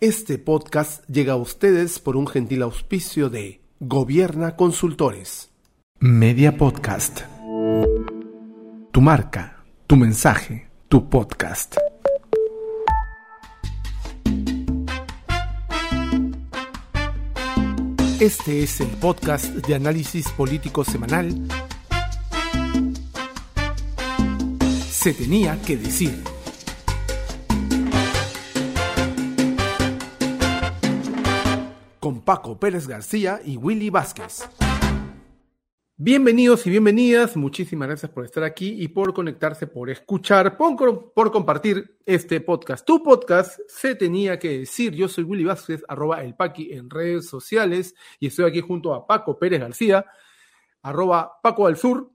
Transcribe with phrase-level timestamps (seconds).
[0.00, 5.48] Este podcast llega a ustedes por un gentil auspicio de Gobierna Consultores.
[6.00, 7.22] Media Podcast.
[8.92, 11.76] Tu marca, tu mensaje, tu podcast.
[18.20, 21.48] Este es el podcast de análisis político semanal.
[24.90, 26.35] Se tenía que decir.
[32.26, 34.50] Paco Pérez García y Willy Vázquez.
[35.96, 42.00] Bienvenidos y bienvenidas, muchísimas gracias por estar aquí y por conectarse, por escuchar, por, compartir
[42.04, 42.84] este podcast.
[42.84, 44.92] Tu podcast se tenía que decir.
[44.92, 49.06] Yo soy Willy Vázquez, arroba el Paqui en redes sociales y estoy aquí junto a
[49.06, 50.04] Paco Pérez García,
[50.82, 52.10] arroba Paco al Sur,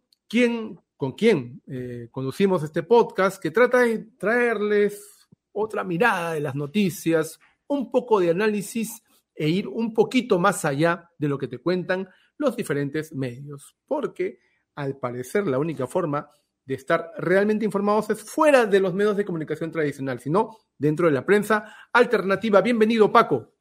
[0.97, 7.39] con quien eh, conducimos este podcast que trata de traerles otra mirada de las noticias,
[7.67, 9.01] un poco de análisis
[9.41, 14.37] e ir un poquito más allá de lo que te cuentan los diferentes medios, porque
[14.75, 16.29] al parecer la única forma
[16.63, 21.13] de estar realmente informados es fuera de los medios de comunicación tradicional, sino dentro de
[21.13, 22.61] la prensa alternativa.
[22.61, 23.55] Bienvenido, Paco.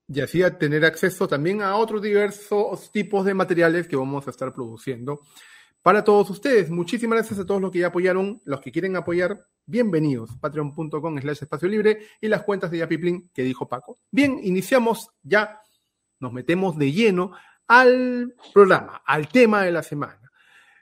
[0.06, 4.52] Y así tener acceso también a otros diversos tipos de materiales que vamos a estar
[4.52, 5.20] produciendo
[5.84, 6.70] para todos ustedes.
[6.70, 10.30] Muchísimas gracias a todos los que ya apoyaron, los que quieren apoyar, bienvenidos.
[10.40, 13.98] Patreon.com slash espacio libre y las cuentas de Yapiplin que dijo Paco.
[14.10, 15.60] Bien, iniciamos ya,
[16.20, 17.32] nos metemos de lleno
[17.68, 20.32] al programa, al tema de la semana.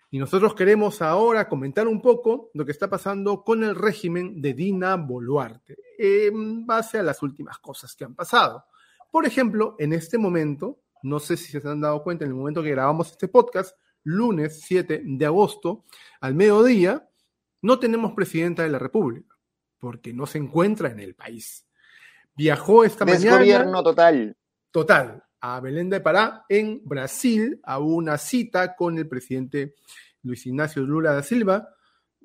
[0.09, 4.55] Y nosotros queremos ahora comentar un poco lo que está pasando con el régimen de
[4.55, 8.67] Dina Boluarte, en base a las últimas cosas que han pasado.
[9.11, 12.63] Por ejemplo, en este momento, no sé si se han dado cuenta, en el momento
[12.63, 15.85] que grabamos este podcast, lunes 7 de agosto,
[16.21, 17.09] al mediodía,
[17.63, 19.37] no tenemos presidenta de la República,
[19.79, 21.67] porque no se encuentra en el país.
[22.35, 23.39] Viajó esta mañana.
[23.39, 24.37] gobierno total.
[24.71, 29.75] Total, a Belén de Pará, en Brasil, a una cita con el presidente
[30.23, 31.69] Luis Ignacio Lula da Silva.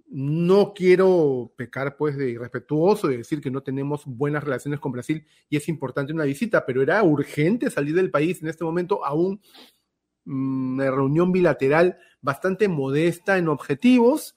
[0.09, 5.25] No quiero pecar pues de irrespetuoso de decir que no tenemos buenas relaciones con Brasil
[5.49, 9.41] y es importante una visita, pero era urgente salir del país en este momento aún
[10.27, 14.35] una reunión bilateral bastante modesta en objetivos.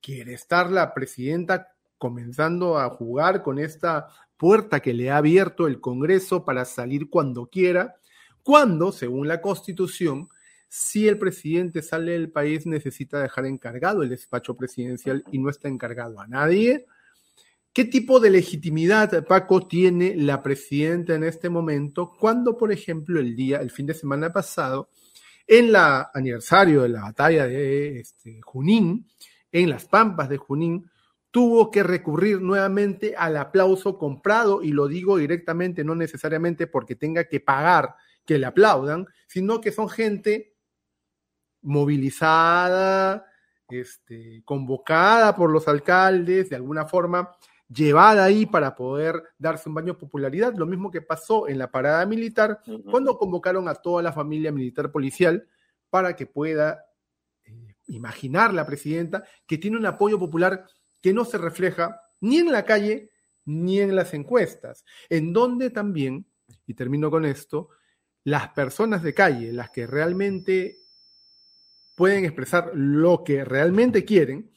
[0.00, 5.80] Quiere estar la presidenta comenzando a jugar con esta puerta que le ha abierto el
[5.80, 7.96] Congreso para salir cuando quiera,
[8.42, 10.28] cuando, según la Constitución,
[10.68, 15.68] si el presidente sale del país necesita dejar encargado el despacho presidencial y no está
[15.68, 16.86] encargado a nadie.
[17.72, 23.36] ¿Qué tipo de legitimidad, Paco, tiene la presidenta en este momento cuando, por ejemplo, el
[23.36, 24.88] día, el fin de semana pasado,
[25.46, 29.08] en el aniversario de la batalla de este, Junín,
[29.52, 30.90] en las pampas de Junín,
[31.30, 37.24] tuvo que recurrir nuevamente al aplauso comprado, y lo digo directamente, no necesariamente porque tenga
[37.24, 40.56] que pagar que le aplaudan, sino que son gente
[41.62, 43.26] movilizada,
[43.68, 47.30] este, convocada por los alcaldes, de alguna forma,
[47.68, 51.70] llevada ahí para poder darse un baño de popularidad, lo mismo que pasó en la
[51.70, 52.60] parada militar
[52.90, 55.48] cuando convocaron a toda la familia militar policial
[55.90, 56.84] para que pueda
[57.44, 60.64] eh, imaginar la presidenta que tiene un apoyo popular
[61.00, 63.10] que no se refleja ni en la calle
[63.44, 66.26] ni en las encuestas, en donde también,
[66.66, 67.70] y termino con esto,
[68.24, 70.78] las personas de calle, las que realmente
[71.94, 74.50] pueden expresar lo que realmente quieren,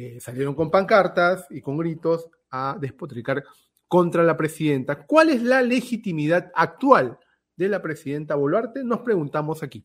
[0.00, 3.44] eh, salieron con pancartas y con gritos a despotricar
[3.86, 5.04] contra la presidenta.
[5.06, 7.18] ¿Cuál es la legitimidad actual
[7.56, 8.82] de la presidenta Boluarte?
[8.82, 9.84] Nos preguntamos aquí.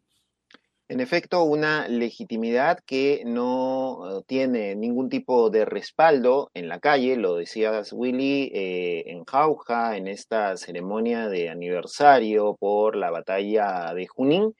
[0.87, 7.35] En efecto, una legitimidad que no tiene ningún tipo de respaldo en la calle, lo
[7.35, 14.53] decías Willy, eh, en Jauja, en esta ceremonia de aniversario por la batalla de Junín.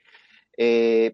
[0.58, 1.14] Eh,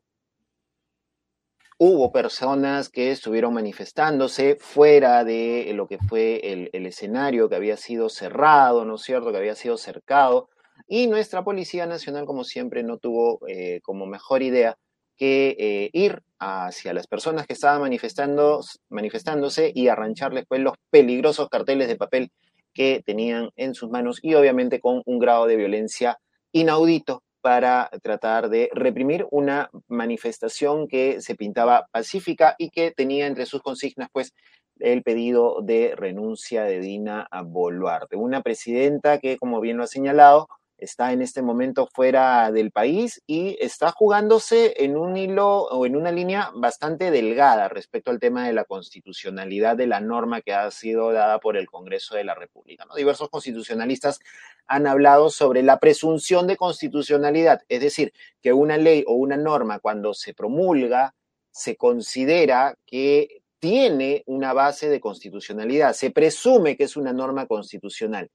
[1.84, 8.08] hubo personas que estuvieron manifestándose fuera de lo que fue el, escenario que había sido
[8.08, 10.48] cerrado, ¿no es cierto?, que había sido cercado,
[10.88, 14.78] y nuestra Policía Nacional, como siempre, no tuvo eh, como mejor idea
[15.18, 21.88] que eh, ir hacia las personas que estaban manifestándose y arrancharles pues, los peligrosos carteles
[21.88, 22.32] de papel
[22.76, 26.20] que tenían en sus manos y obviamente con un grado de violencia
[26.52, 33.46] inaudito para tratar de reprimir una manifestación que se pintaba pacífica y que tenía entre
[33.46, 34.34] sus consignas, pues,
[34.80, 40.48] el pedido de renuncia de Dina Boluarte, una presidenta que, como bien lo ha señalado,
[40.82, 45.96] está en este momento fuera del país y está jugándose en un hilo o en
[45.96, 50.70] una línea bastante delgada respecto al tema de la constitucionalidad de la norma que ha
[50.72, 52.86] sido dada por el Congreso de la República.
[52.96, 54.20] Diversos constitucionalistas
[54.66, 58.12] han hablado sobre la presunción de constitucionalidad, es decir,
[58.42, 61.14] que una ley o una norma cuando se promulga
[61.52, 68.32] se considera que tiene una base de constitucionalidad, se presume que es una norma constitucional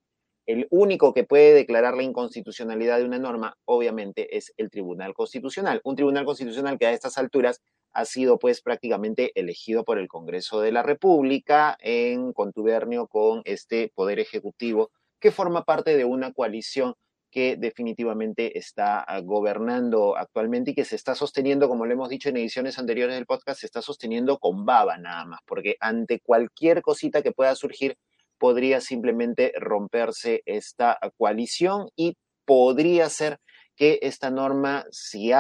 [0.47, 5.81] el único que puede declarar la inconstitucionalidad de una norma, obviamente, es el Tribunal Constitucional.
[5.85, 7.61] Un Tribunal Constitucional que a estas alturas
[7.93, 13.91] ha sido pues prácticamente elegido por el Congreso de la República en contubernio con este
[13.95, 16.95] Poder Ejecutivo que forma parte de una coalición
[17.31, 22.29] que definitivamente está ah, gobernando actualmente y que se está sosteniendo, como lo hemos dicho
[22.29, 26.83] en ediciones anteriores del podcast, se está sosteniendo con baba nada más, porque ante cualquier
[26.83, 27.97] cosita que pueda surgir,
[28.39, 33.39] podría simplemente romperse esta coalición y podría ser
[33.77, 35.31] que esta norma, si,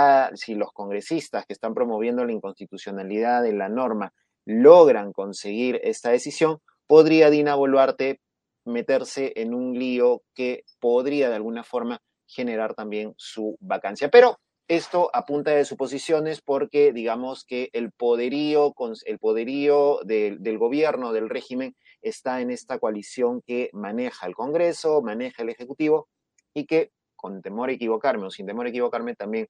[0.54, 4.12] los congresistas que están promoviendo la inconstitucionalidad de la norma
[4.44, 8.20] logran conseguir esta decisión, podría Dina Boluarte
[8.64, 14.10] meterse en un lío que podría de alguna forma generar también su vacancia.
[14.10, 14.38] Pero
[14.68, 21.74] esto apunta de suposiciones porque digamos que el poderío, el poderío del gobierno, del régimen,
[22.08, 26.08] está en esta coalición que maneja el Congreso, maneja el Ejecutivo
[26.54, 29.48] y que, con temor a equivocarme o sin temor a equivocarme, también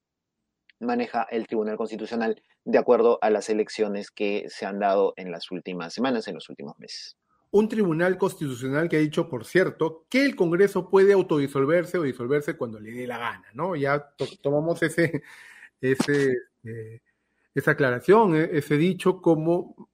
[0.79, 5.51] maneja el Tribunal Constitucional de acuerdo a las elecciones que se han dado en las
[5.51, 7.17] últimas semanas, en los últimos meses.
[7.49, 12.57] Un tribunal constitucional que ha dicho, por cierto, que el Congreso puede autodisolverse o disolverse
[12.57, 13.75] cuando le dé la gana, ¿no?
[13.77, 14.09] Ya
[14.41, 15.23] tomamos ese,
[15.81, 17.01] eh,
[17.55, 19.89] esa aclaración, e, ese dicho como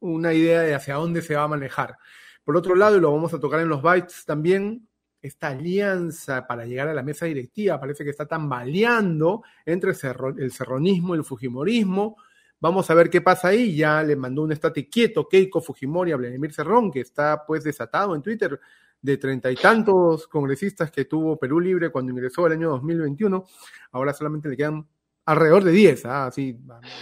[0.00, 1.96] una idea de hacia dónde se va a manejar.
[2.44, 4.86] Por otro lado, y lo vamos a tocar en los bytes también,
[5.24, 11.14] esta alianza para llegar a la mesa directiva parece que está tambaleando entre el serronismo
[11.14, 12.18] y el fujimorismo.
[12.60, 13.74] Vamos a ver qué pasa ahí.
[13.74, 18.14] Ya le mandó un estate quieto Keiko Fujimori a Vladimir Cerrón, que está pues desatado
[18.14, 18.60] en Twitter
[19.00, 23.44] de treinta y tantos congresistas que tuvo Perú Libre cuando ingresó el año 2021.
[23.92, 24.86] Ahora solamente le quedan
[25.24, 26.04] alrededor de 10.
[26.04, 26.26] ¿ah?
[26.26, 26.58] Así,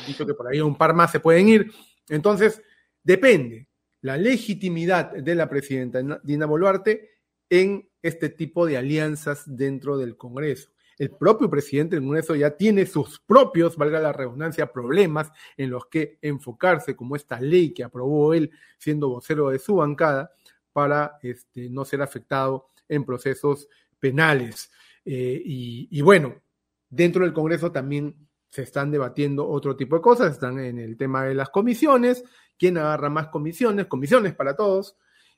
[0.06, 1.73] dicho que por ahí un par más se pueden ir.
[2.09, 2.62] Entonces,
[3.02, 3.69] Depende
[4.02, 7.10] la legitimidad de la presidenta Dina Boluarte
[7.49, 10.70] en este tipo de alianzas dentro del Congreso.
[10.99, 15.87] El propio presidente del Congreso ya tiene sus propios, valga la redundancia, problemas en los
[15.87, 20.32] que enfocarse, como esta ley que aprobó él siendo vocero de su bancada,
[20.72, 24.70] para este, no ser afectado en procesos penales.
[25.05, 26.40] Eh, y, y bueno,
[26.88, 31.24] dentro del Congreso también se están debatiendo otro tipo de cosas, están en el tema
[31.24, 32.22] de las comisiones,
[32.58, 34.94] quién agarra más comisiones, comisiones para todos,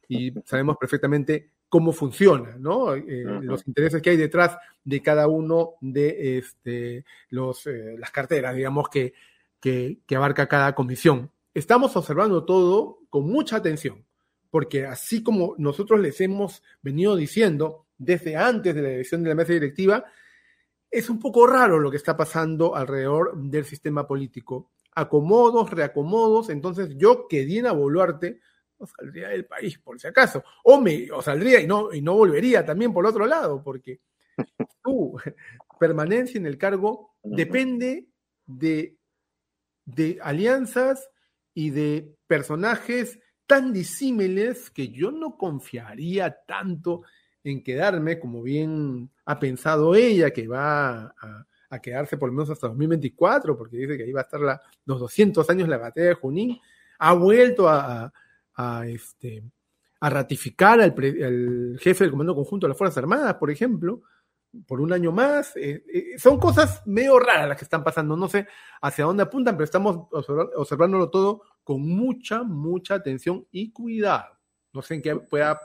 [0.08, 2.92] y sabemos perfectamente cómo funciona, ¿no?
[2.96, 8.56] Eh, los intereses que hay detrás de cada uno de este, los, eh, las carteras,
[8.56, 9.14] digamos, que,
[9.60, 11.30] que, que abarca cada comisión.
[11.54, 14.04] Estamos observando todo con mucha atención,
[14.50, 19.36] porque así como nosotros les hemos venido diciendo desde antes de la elección de la
[19.36, 20.04] mesa directiva,
[20.94, 24.70] es un poco raro lo que está pasando alrededor del sistema político.
[24.94, 26.50] Acomodos, reacomodos.
[26.50, 28.40] Entonces, yo que Dina Boluarte
[28.78, 30.44] no saldría del país, por si acaso.
[30.62, 34.00] O, me, o saldría y no, y no volvería también por otro lado, porque
[34.84, 35.18] tu
[35.80, 38.06] permanencia en el cargo depende
[38.46, 38.96] de,
[39.84, 41.10] de alianzas
[41.54, 47.08] y de personajes tan disímiles que yo no confiaría tanto en
[47.62, 51.46] quedarme, como bien ha pensado ella, que va a,
[51.82, 55.00] quedarse por lo menos hasta 2024, porque dice que ahí va a estar la, los
[55.00, 56.60] 200 años la batalla de Junín,
[57.00, 58.12] ha vuelto a,
[58.86, 59.42] este,
[59.98, 60.94] a ratificar al,
[61.80, 64.02] jefe del Comando Conjunto de las Fuerzas Armadas, por ejemplo,
[64.68, 65.56] por un año más.
[65.56, 68.16] Eh, eh, son cosas medio raras las que están pasando.
[68.16, 68.46] No sé
[68.80, 74.38] hacia dónde apuntan, pero estamos observándolo todo con mucha, mucha atención y cuidado.
[74.72, 75.60] No sé en qué pueda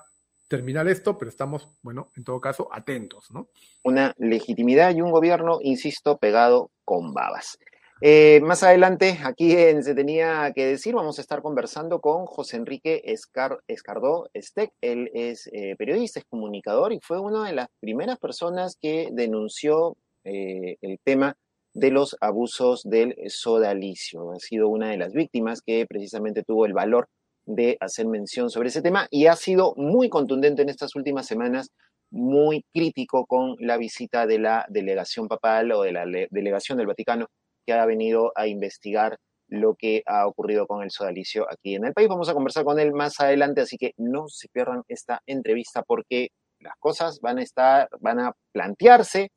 [0.50, 3.48] terminar esto, pero estamos, bueno, en todo caso, atentos, ¿no?
[3.84, 7.58] Una legitimidad y un gobierno, insisto, pegado con babas.
[8.02, 12.58] Eh, más adelante, aquí en Se Tenía que Decir, vamos a estar conversando con José
[12.58, 14.72] Enrique Escardó Estec.
[14.82, 19.98] Él es eh, periodista, es comunicador y fue una de las primeras personas que denunció
[20.24, 21.36] eh, el tema
[21.74, 24.32] de los abusos del sodalicio.
[24.32, 27.08] Ha sido una de las víctimas que precisamente tuvo el valor
[27.50, 31.72] de hacer mención sobre ese tema y ha sido muy contundente en estas últimas semanas,
[32.12, 37.28] muy crítico con la visita de la delegación papal o de la delegación del Vaticano
[37.66, 41.94] que ha venido a investigar lo que ha ocurrido con el sodalicio aquí en el
[41.94, 42.08] país.
[42.08, 46.30] Vamos a conversar con él más adelante, así que no se pierdan esta entrevista porque
[46.60, 49.32] las cosas van a estar, van a plantearse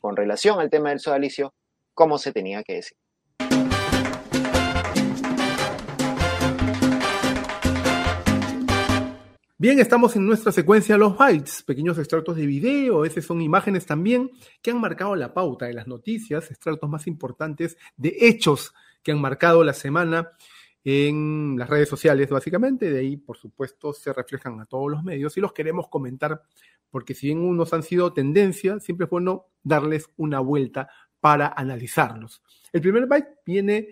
[0.00, 1.54] con relación al tema del sodalicio
[1.94, 2.96] como se tenía que decir.
[9.60, 14.30] Bien, estamos en nuestra secuencia Los Bytes, pequeños extractos de video, esas son imágenes también
[14.62, 19.20] que han marcado la pauta de las noticias, extractos más importantes de hechos que han
[19.20, 20.30] marcado la semana
[20.82, 22.90] en las redes sociales, básicamente.
[22.90, 26.40] De ahí, por supuesto, se reflejan a todos los medios y los queremos comentar
[26.88, 30.88] porque si bien unos han sido tendencia, siempre es bueno darles una vuelta
[31.20, 32.42] para analizarlos.
[32.72, 33.88] El primer byte viene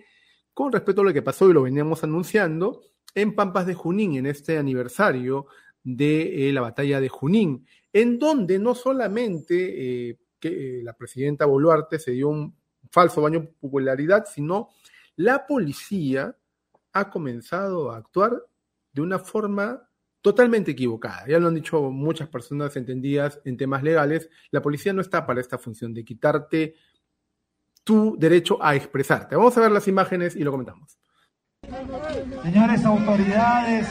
[0.51, 2.81] con respecto a lo que pasó y lo veníamos anunciando
[3.15, 5.47] en Pampas de Junín, en este aniversario
[5.83, 11.45] de eh, la batalla de Junín, en donde no solamente eh, que, eh, la presidenta
[11.45, 12.55] Boluarte se dio un
[12.91, 14.69] falso baño de popularidad, sino
[15.15, 16.35] la policía
[16.93, 18.41] ha comenzado a actuar
[18.93, 19.89] de una forma
[20.21, 21.25] totalmente equivocada.
[21.27, 25.41] Ya lo han dicho muchas personas entendidas en temas legales, la policía no está para
[25.41, 26.75] esta función de quitarte
[27.83, 29.35] tu derecho a expresarte.
[29.35, 30.98] Vamos a ver las imágenes y lo comentamos.
[32.43, 33.87] Señores autoridades,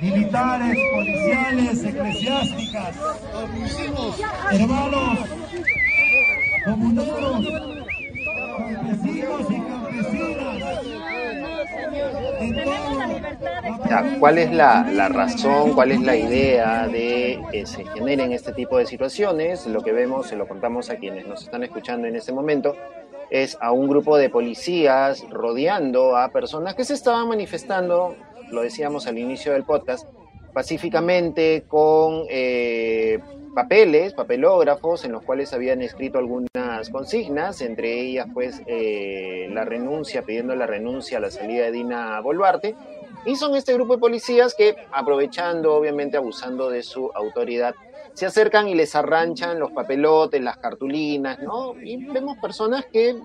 [0.00, 2.96] militares, policiales, eclesiásticas,
[4.52, 5.18] hermanos,
[6.64, 7.48] comuneros,
[8.58, 10.52] campesinos y campesinas.
[14.18, 18.78] ¿Cuál es la, la, razón, cuál es la idea de que se generen este tipo
[18.78, 19.66] de situaciones?
[19.66, 22.76] Lo que vemos, se lo contamos a quienes nos están escuchando en este momento,
[23.32, 28.14] es a un grupo de policías rodeando a personas que se estaban manifestando,
[28.50, 30.06] lo decíamos al inicio del podcast,
[30.52, 33.20] pacíficamente con eh,
[33.54, 40.26] papeles, papelógrafos en los cuales habían escrito algunas consignas, entre ellas pues eh, la renuncia,
[40.26, 42.76] pidiendo la renuncia a la salida de Dina Boluarte.
[43.24, 47.74] Y son este grupo de policías que, aprovechando, obviamente abusando de su autoridad,
[48.14, 51.74] se acercan y les arranchan los papelotes, las cartulinas, ¿no?
[51.80, 53.16] Y vemos personas que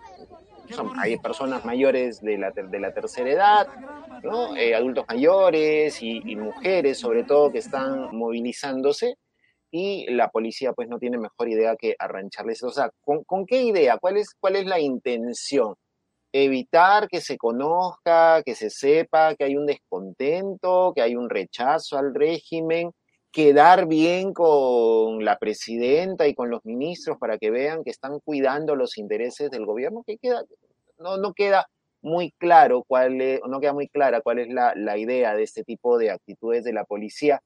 [0.70, 3.68] son, hay personas mayores de la, de la tercera edad,
[4.24, 4.56] ¿no?
[4.56, 9.16] Eh, adultos mayores y, mujeres sobre todo que están movilizándose
[9.72, 12.64] y la policía pues no tiene mejor idea que arrancharles.
[12.64, 13.98] O sea, ¿con, con qué idea?
[13.98, 15.76] ¿Cuál es, ¿Cuál es la intención?
[16.32, 21.98] Evitar que se conozca, que se sepa que hay un descontento, que hay un rechazo
[21.98, 22.92] al régimen,
[23.38, 28.76] quedar bien con la presidenta y con los ministros para que vean que están cuidando
[28.76, 30.42] los intereses del gobierno, que queda,
[30.98, 31.68] no, no queda
[32.02, 35.64] muy claro cuál es, no queda muy clara cuál es la, la idea de este
[35.64, 37.44] tipo de actitudes de la policía,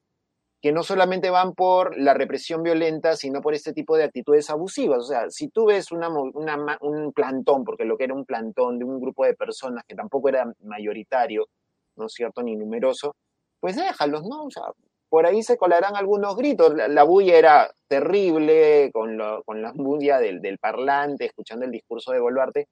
[0.62, 5.00] que no solamente van por la represión violenta, sino por este tipo de actitudes abusivas.
[5.00, 8.78] O sea, si tú ves una, una, un plantón, porque lo que era un plantón
[8.78, 11.48] de un grupo de personas que tampoco era mayoritario,
[11.96, 13.14] ¿no es cierto?, ni numeroso,
[13.60, 14.44] pues déjalos, ¿no?
[14.44, 14.62] O sea,
[15.12, 16.72] por ahí se colarán algunos gritos.
[16.74, 22.68] La, bulla era terrible, con, con la bulla del, parlante, escuchando el discurso de Boluarte.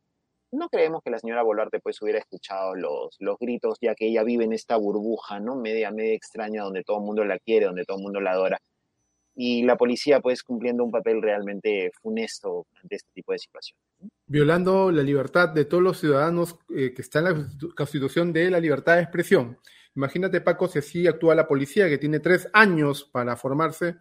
[0.50, 4.22] No creemos que la señora Boluarte pues hubiera escuchado los, los gritos, ya que ella
[4.22, 5.54] vive en esta burbuja, ¿no?
[5.54, 8.58] Media, media extraña, donde todo el mundo la quiere, donde todo el mundo la adora.
[9.34, 13.84] Y la policía pues cumpliendo un papel realmente funesto ante este tipo de situaciones.
[14.24, 18.60] Violando la libertad de todos los ciudadanos eh, que está en la Constitución de la
[18.60, 19.58] libertad de expresión
[20.00, 23.98] Imagínate, Paco, si así actúa la policía, que tiene tres años para formarse.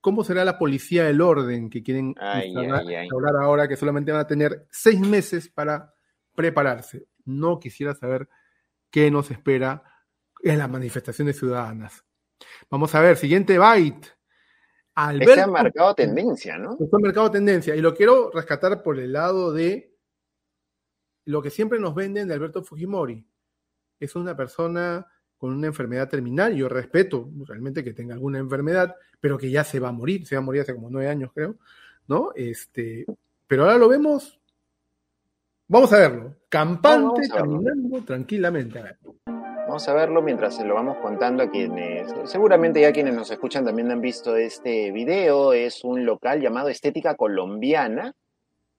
[0.00, 4.68] ¿Cómo será la policía del orden que quieren hablar ahora, que solamente van a tener
[4.70, 5.92] seis meses para
[6.36, 7.08] prepararse?
[7.24, 8.28] No quisiera saber
[8.92, 9.82] qué nos espera
[10.40, 12.04] en las manifestaciones ciudadanas.
[12.70, 14.06] Vamos a ver, siguiente byte.
[14.94, 16.76] Alberto, Ese ha marcado tendencia, ¿no?
[16.78, 17.74] Este ha marcado tendencia.
[17.74, 19.98] Y lo quiero rescatar por el lado de
[21.24, 23.26] lo que siempre nos venden de Alberto Fujimori
[24.00, 25.06] es una persona
[25.38, 26.54] con una enfermedad terminal.
[26.54, 30.34] Yo respeto realmente que tenga alguna enfermedad, pero que ya se va a morir, se
[30.34, 31.56] va a morir hace como nueve años, creo,
[32.08, 32.32] ¿no?
[32.34, 33.06] Este,
[33.46, 34.38] pero ahora lo vemos,
[35.68, 38.82] vamos a verlo, campante, caminando tranquilamente.
[39.26, 43.66] Vamos a verlo mientras se lo vamos contando a quienes, seguramente ya quienes nos escuchan
[43.66, 48.14] también han visto este video, es un local llamado Estética Colombiana,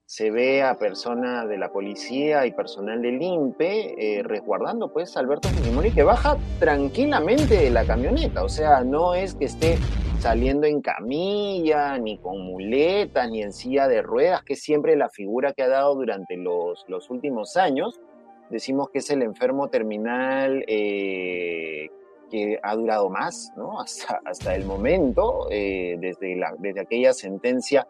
[0.10, 5.20] se ve a personas de la policía y personal del INPE eh, resguardando pues a
[5.20, 9.78] Alberto Fujimori que baja tranquilamente de la camioneta, o sea, no es que esté
[10.18, 15.54] saliendo en camilla, ni con muletas, ni en silla de ruedas, que siempre la figura
[15.54, 18.01] que ha dado durante los, los últimos años.
[18.50, 21.88] Decimos que es el enfermo terminal eh,
[22.32, 23.80] que ha durado más, ¿no?
[23.80, 27.88] Hasta, hasta el momento, eh, desde, la, desde aquella sentencia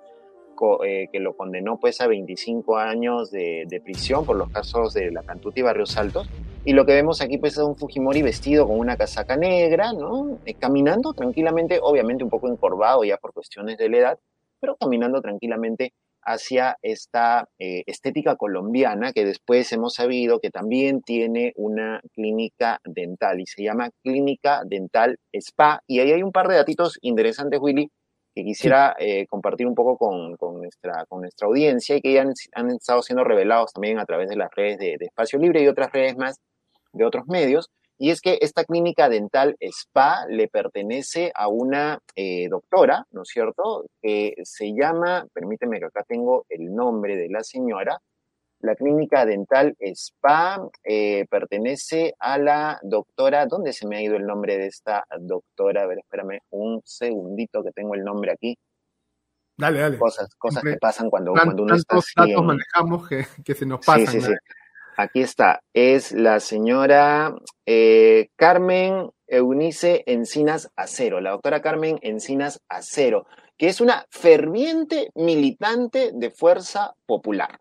[0.83, 5.23] eh, que lo condenó pues a 25 años de, prisión por los casos de la
[5.23, 6.29] Cantuta y Barrios Altos.
[6.65, 10.39] Y lo que vemos aquí pues es un Fujimori vestido con una casaca negra, ¿no?
[10.45, 14.19] Eh, caminando tranquilamente, obviamente un poco encorvado ya por cuestiones de la edad,
[14.59, 21.53] pero caminando tranquilamente hacia esta eh, estética colombiana que después hemos sabido que también tiene
[21.55, 25.81] una clínica dental y se llama Clínica Dental Spa.
[25.87, 27.89] Y ahí hay un par de datitos interesantes, Willy,
[28.33, 32.71] que quisiera eh, compartir un poco con, nuestra, con nuestra audiencia y que ya han,
[32.71, 36.17] estado siendo revelados también a través de las redes de, Espacio Libre y otras redes
[36.17, 36.39] más
[36.93, 37.69] de otros medios.
[37.97, 43.29] Y es que esta clínica dental SPA le pertenece a una eh, doctora, ¿no es
[43.29, 47.99] cierto?, que se llama, permíteme que acá tengo el nombre de la señora,
[48.61, 54.25] la clínica dental SPA eh, pertenece a la doctora, ¿dónde se me ha ido el
[54.25, 55.83] nombre de esta doctora?
[55.83, 58.57] A ver, espérame un segundito que tengo el nombre aquí.
[59.57, 59.97] Dale, dale.
[59.97, 64.07] Cosas, cosas que pasan cuando, cuando uno está datos manejamos que, se nos pasan.
[64.07, 64.33] Sí, sí, sí.
[64.95, 65.61] Aquí está.
[65.73, 67.33] Es la señora
[67.65, 73.25] eh, Carmen Eunice Encinas Acero, la doctora Carmen Encinas Acero,
[73.57, 77.59] que es una ferviente militante de Fuerza Popular.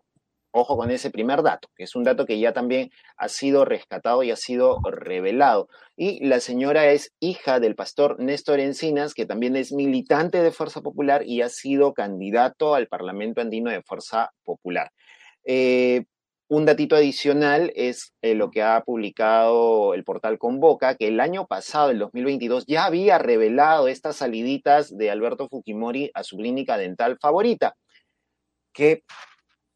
[0.51, 4.23] Ojo con ese primer dato, que es un dato que ya también ha sido rescatado
[4.23, 5.69] y ha sido revelado.
[5.95, 10.81] Y la señora es hija del pastor Néstor Encinas, que también es militante de Fuerza
[10.81, 14.91] Popular y ha sido candidato al Parlamento Andino de Fuerza Popular.
[15.43, 16.05] Eh,
[16.51, 21.45] un datito adicional es eh, lo que ha publicado el portal Convoca, que el año
[21.45, 27.19] pasado, el 2022, ya había revelado estas saliditas de Alberto Fujimori a su clínica dental
[27.21, 27.75] favorita,
[28.73, 29.03] que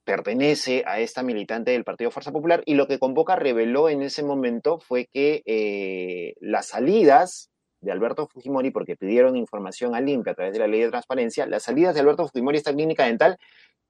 [0.03, 4.23] pertenece a esta militante del Partido Fuerza Popular y lo que Convoca reveló en ese
[4.23, 7.49] momento fue que eh, las salidas
[7.81, 11.45] de Alberto Fujimori, porque pidieron información al INPE a través de la ley de transparencia,
[11.45, 13.37] las salidas de Alberto Fujimori a esta clínica dental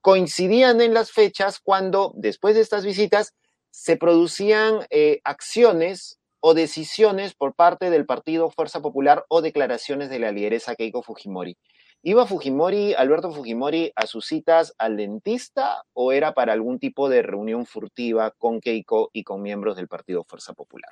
[0.02, 3.34] coincidían en las fechas cuando, después de estas visitas,
[3.72, 10.20] se producían eh, acciones o decisiones por parte del Partido Fuerza Popular o declaraciones de
[10.20, 11.58] la lideresa Keiko Fujimori.
[12.06, 17.22] ¿Iba Fujimori, Alberto Fujimori, a sus citas al dentista o era para algún tipo de
[17.22, 20.92] reunión furtiva con Keiko y con miembros del Partido Fuerza Popular?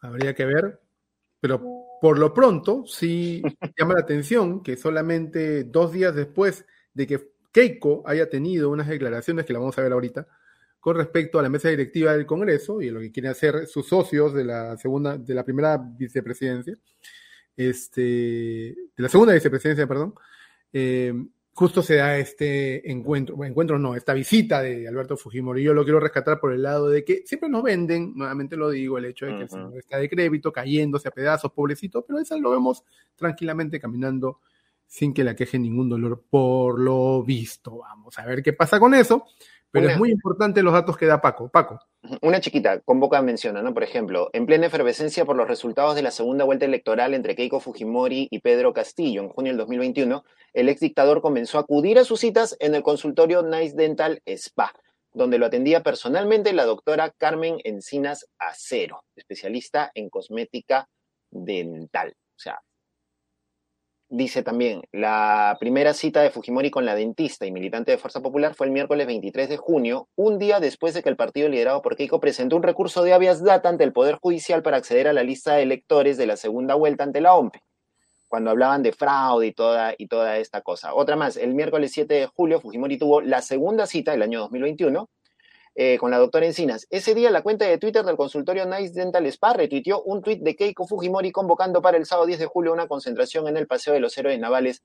[0.00, 0.80] Habría que ver,
[1.38, 1.60] pero
[2.00, 3.42] por lo pronto sí
[3.78, 9.44] llama la atención que solamente dos días después de que Keiko haya tenido unas declaraciones,
[9.44, 10.26] que la vamos a ver ahorita,
[10.80, 14.32] con respecto a la mesa directiva del Congreso y lo que quieren hacer sus socios
[14.32, 16.74] de la segunda, de la primera vicepresidencia,
[17.68, 20.14] este, de la segunda vicepresidencia, perdón,
[20.72, 21.12] eh,
[21.52, 25.62] justo se da este encuentro, bueno, encuentro no, esta visita de Alberto Fujimori.
[25.62, 28.96] Yo lo quiero rescatar por el lado de que siempre nos venden, nuevamente lo digo,
[28.96, 32.36] el hecho de que el señor está de crédito, cayéndose a pedazos, pobrecito, pero esa
[32.38, 32.82] lo vemos
[33.14, 34.40] tranquilamente caminando
[34.86, 37.78] sin que le queje ningún dolor por lo visto.
[37.78, 39.26] Vamos a ver qué pasa con eso.
[39.72, 41.48] Pero es muy importante los datos que da Paco.
[41.48, 41.78] Paco.
[42.22, 43.72] Una chiquita, convoca menciona, ¿no?
[43.72, 47.60] Por ejemplo, en plena efervescencia por los resultados de la segunda vuelta electoral entre Keiko
[47.60, 52.04] Fujimori y Pedro Castillo en junio del 2021, el ex dictador comenzó a acudir a
[52.04, 54.72] sus citas en el consultorio Nice Dental Spa,
[55.12, 60.88] donde lo atendía personalmente la doctora Carmen Encinas Acero, especialista en cosmética
[61.30, 62.14] dental.
[62.34, 62.60] O sea,
[64.12, 68.56] Dice también, la primera cita de Fujimori con la dentista y militante de Fuerza Popular
[68.56, 71.94] fue el miércoles 23 de junio, un día después de que el partido liderado por
[71.94, 75.22] Keiko presentó un recurso de habeas data ante el Poder Judicial para acceder a la
[75.22, 77.54] lista de electores de la segunda vuelta ante la OMP,
[78.26, 80.92] cuando hablaban de fraude y toda, y toda esta cosa.
[80.92, 85.08] Otra más, el miércoles 7 de julio Fujimori tuvo la segunda cita del año 2021
[85.74, 86.86] eh, con la doctora Encinas.
[86.90, 90.56] Ese día la cuenta de Twitter del consultorio Nice Dental Spa retuiteó un tuit de
[90.56, 94.00] Keiko Fujimori convocando para el sábado 10 de julio una concentración en el Paseo de
[94.00, 94.82] los Héroes Navales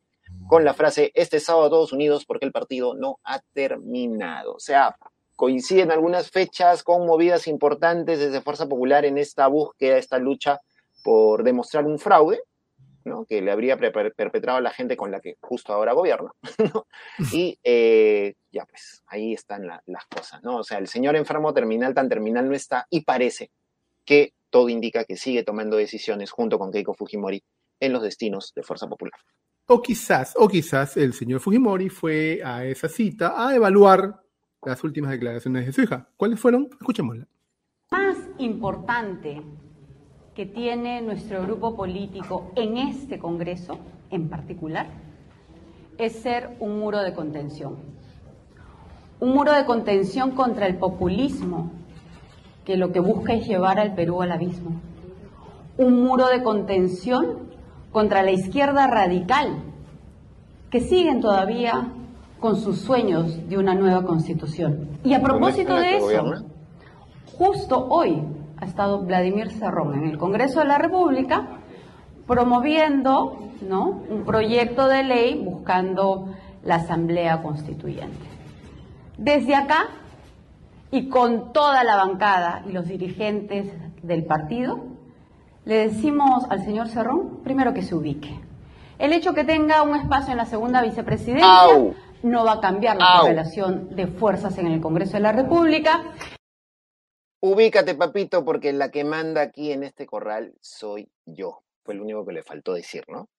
[0.47, 4.53] con la frase, este sábado todos unidos porque el partido no ha terminado.
[4.53, 4.95] O sea,
[5.35, 10.61] coinciden algunas fechas con movidas importantes desde Fuerza Popular en esta búsqueda, esta lucha
[11.03, 12.41] por demostrar un fraude,
[13.05, 13.25] ¿no?
[13.25, 16.31] que le habría perpetrado a la gente con la que justo ahora gobierna.
[16.73, 16.87] ¿no?
[17.31, 20.57] Y eh, ya pues, ahí están las cosas, ¿no?
[20.57, 23.51] O sea, el señor enfermo terminal tan terminal no está y parece
[24.03, 27.43] que todo indica que sigue tomando decisiones junto con Keiko Fujimori
[27.79, 29.19] en los destinos de Fuerza Popular.
[29.67, 34.21] O quizás, o quizás el señor Fujimori fue a esa cita a evaluar
[34.63, 36.09] las últimas declaraciones de su hija.
[36.17, 36.69] ¿Cuáles fueron?
[36.79, 37.27] Escuchémosla.
[37.91, 39.41] Más importante
[40.35, 43.77] que tiene nuestro grupo político en este Congreso
[44.11, 44.87] en particular
[45.97, 47.77] es ser un muro de contención.
[49.21, 51.71] Un muro de contención contra el populismo
[52.65, 54.81] que lo que busca es llevar al Perú al abismo.
[55.77, 57.51] Un muro de contención
[57.93, 59.63] contra la izquierda radical
[60.69, 61.93] que siguen todavía
[62.41, 64.89] con sus sueños de una nueva constitución.
[65.05, 66.45] Y a propósito de eso,
[67.37, 68.21] justo hoy
[68.57, 71.47] ha estado Vladimir Cerrón en el Congreso de la República
[72.27, 74.01] promoviendo ¿no?
[74.09, 78.25] un proyecto de ley buscando la Asamblea Constituyente.
[79.17, 79.87] Desde acá,
[80.91, 84.85] y con toda la bancada y los dirigentes del partido,
[85.65, 88.39] le decimos al señor Cerrón, primero que se ubique.
[88.97, 91.47] El hecho que tenga un espacio en la segunda vicepresidencia
[92.23, 96.01] no va a cambiar la relación de fuerzas en el Congreso de la República.
[97.47, 101.61] Ubícate, papito, porque la que manda aquí en este corral soy yo.
[101.83, 103.29] Fue lo único que le faltó decir, ¿no?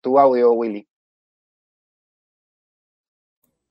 [0.00, 0.86] Tu audio, Willy.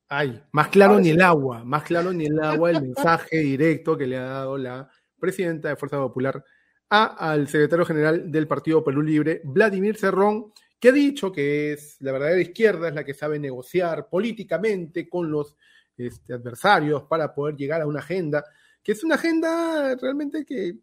[0.09, 4.07] Ay, más claro ni el agua, más claro ni el agua el mensaje directo que
[4.07, 6.43] le ha dado la presidenta de Fuerza Popular
[6.89, 11.95] a, al secretario general del Partido Perú Libre, Vladimir Cerrón, que ha dicho que es
[12.01, 15.55] la verdadera izquierda, es la que sabe negociar políticamente con los
[15.95, 18.43] este, adversarios para poder llegar a una agenda
[18.88, 20.78] que es una agenda realmente que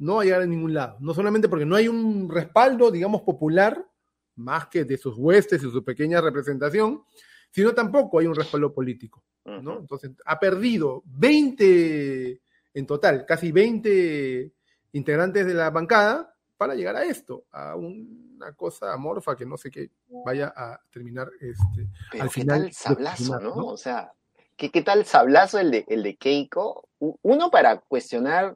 [0.00, 0.98] no va a llegar a ningún lado.
[1.00, 3.88] No solamente porque no hay un respaldo, digamos, popular,
[4.34, 7.04] más que de sus huestes y su pequeña representación,
[7.50, 9.24] sino tampoco hay un respaldo político.
[9.46, 9.78] ¿no?
[9.78, 12.38] Entonces, ha perdido 20
[12.74, 14.52] en total, casi 20
[14.92, 19.70] integrantes de la bancada para llegar a esto, a una cosa amorfa que no sé
[19.70, 19.90] qué
[20.22, 21.88] vaya a terminar este,
[22.20, 22.70] al final.
[22.74, 23.54] sablazo, ¿no?
[23.68, 24.12] O sea,
[24.58, 26.88] ¿qué, ¿qué, tal sablazo el de, el de Keiko?
[26.98, 28.54] uno para cuestionar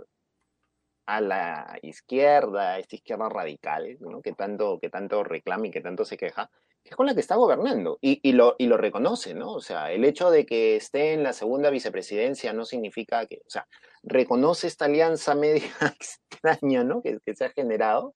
[1.07, 6.17] a la izquierda, esta izquierda radical, que, tanto, que tanto reclama y que tanto se
[6.17, 6.51] queja,
[6.83, 9.53] que es con la que está gobernando y, y, lo, y lo reconoce, ¿no?
[9.53, 13.51] O sea, el hecho de que esté en la segunda vicepresidencia no significa que, o
[13.51, 13.67] sea,
[14.03, 17.03] reconoce esta alianza media extraña, ¿no?
[17.03, 18.15] Que, que se ha generado,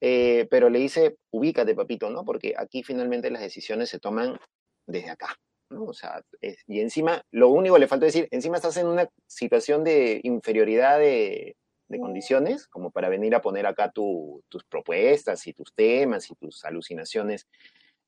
[0.00, 2.24] eh, pero le dice, ubícate, papito, ¿no?
[2.24, 4.38] Porque aquí finalmente las decisiones se toman
[4.86, 5.36] desde acá,
[5.70, 6.22] o sea,
[6.66, 10.98] y encima, lo único que le falta decir, encima estás en una situación de inferioridad
[10.98, 11.56] de,
[11.98, 17.48] condiciones, como para venir a poner acá tus propuestas y tus temas y tus alucinaciones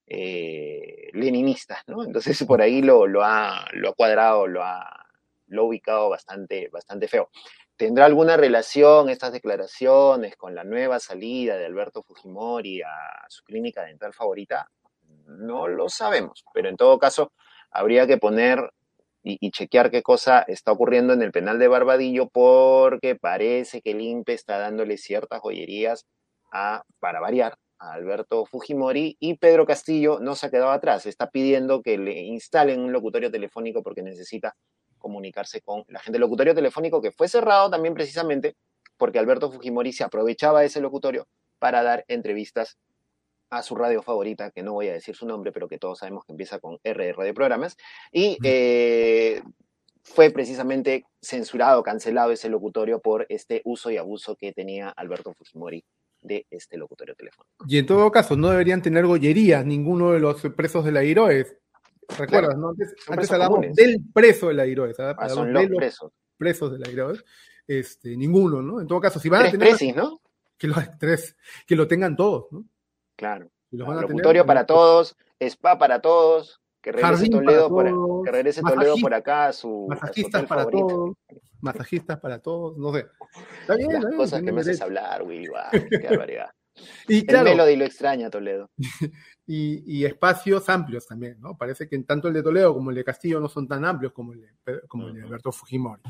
[0.06, 2.04] eh, leninistas, ¿no?
[2.04, 5.04] Entonces por ahí lo, ha, lo ha cuadrado, lo ha,
[5.48, 7.30] lo ubicado bastante, bastante feo.
[7.76, 13.82] ¿Tendrá alguna relación estas declaraciones con la nueva salida de Alberto Fujimori a su clínica
[13.82, 14.70] dental favorita?
[15.26, 17.32] No lo sabemos, pero en todo caso,
[17.72, 18.72] habría que poner
[19.24, 24.00] y, chequear qué cosa está ocurriendo en el penal de Barbadillo porque parece que el
[24.00, 26.06] INPE está dándole ciertas joyerías
[26.52, 31.30] a, para variar, a Alberto Fujimori y Pedro Castillo no se ha quedado atrás, está
[31.30, 34.56] pidiendo que le instalen un locutorio telefónico porque necesita
[34.98, 36.18] comunicarse con la gente.
[36.18, 38.56] locutorio telefónico que fue cerrado también precisamente
[38.96, 41.26] porque Alberto Fujimori se aprovechaba de ese locutorio
[41.58, 42.76] para dar entrevistas
[43.52, 46.24] a su radio favorita, que no voy a decir su nombre, pero que todos sabemos
[46.24, 47.76] que empieza con RR de programas,
[48.10, 49.42] y eh,
[50.02, 55.84] fue precisamente censurado, cancelado ese locutorio por este uso y abuso que tenía Alberto Fujimori
[56.22, 57.66] de este locutorio telefónico.
[57.68, 61.54] Y en todo caso, no deberían tener gollerías ninguno de los presos de la IROES.
[62.18, 62.56] ¿Recuerdas?
[62.56, 62.70] ¿no?
[62.70, 64.98] Antes, antes del preso de la IROES.
[64.98, 66.10] Ah, son los presos.
[66.38, 67.22] presos de la IROES.
[67.66, 68.80] Este, ninguno, ¿no?
[68.80, 69.76] En todo caso, si van a tener...
[69.94, 70.22] ¿no?
[70.56, 71.36] Que los tres,
[71.66, 72.64] que lo tengan todos, ¿no?
[73.16, 73.50] Claro.
[73.70, 79.46] Locutorio para todos, spa para todos, que regrese Toledo, por, que regrese Toledo por acá
[79.46, 81.16] a su masajistas para todos,
[81.60, 83.06] masajistas para todos, no sé.
[83.60, 85.48] Está bien, Las cosas que me haces hablar, güey,
[85.90, 86.50] qué barbaridad.
[87.06, 88.70] Y claro, el Melody lo extraña Toledo.
[89.44, 91.58] Y, y, espacios amplios también, ¿no?
[91.58, 94.32] Parece que tanto el de Toledo como el de Castillo no son tan amplios como
[94.32, 96.00] el de, como el de Alberto Fujimori.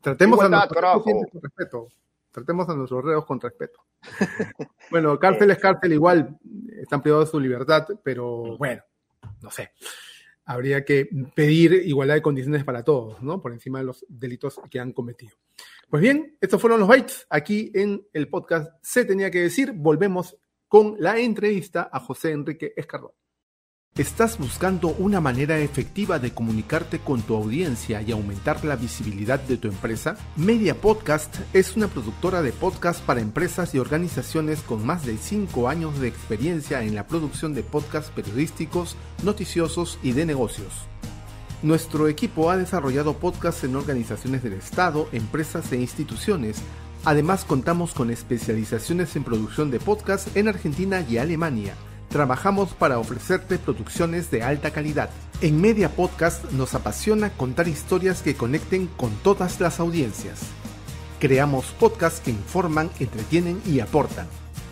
[0.00, 1.88] Tratemos a con respeto.
[2.30, 3.84] Tratemos a nuestros reos con respeto.
[4.90, 6.38] bueno, cárcel es cárcel igual,
[6.80, 8.82] están privados de su libertad, pero bueno,
[9.42, 9.72] no sé.
[10.44, 13.40] habría que pedir igualdad de condiciones para todos, ¿no?
[13.40, 15.36] Por encima de los delitos que han cometido.
[15.88, 19.72] Pues bien, estos fueron los bytes aquí en el podcast Se tenía que decir.
[19.72, 20.36] Volvemos
[20.68, 23.10] con la entrevista a José Enrique Escardón.
[23.96, 29.56] ¿Estás buscando una manera efectiva de comunicarte con tu audiencia y aumentar la visibilidad de
[29.56, 30.16] tu empresa?
[30.36, 35.68] Media Podcast es una productora de podcast para empresas y organizaciones con más de 5
[35.68, 40.72] años de experiencia en la producción de podcasts periodísticos, noticiosos y de negocios.
[41.62, 46.62] Nuestro equipo ha desarrollado podcasts en organizaciones del Estado, empresas e instituciones.
[47.04, 51.74] Además contamos con especializaciones en producción de podcasts en Argentina y Alemania
[52.10, 55.10] trabajamos para ofrecerte producciones de alta calidad.
[55.40, 60.40] En Media Podcast nos apasiona contar historias que conecten con todas las audiencias.
[61.20, 64.26] Creamos podcasts que informan, entretienen y aportan.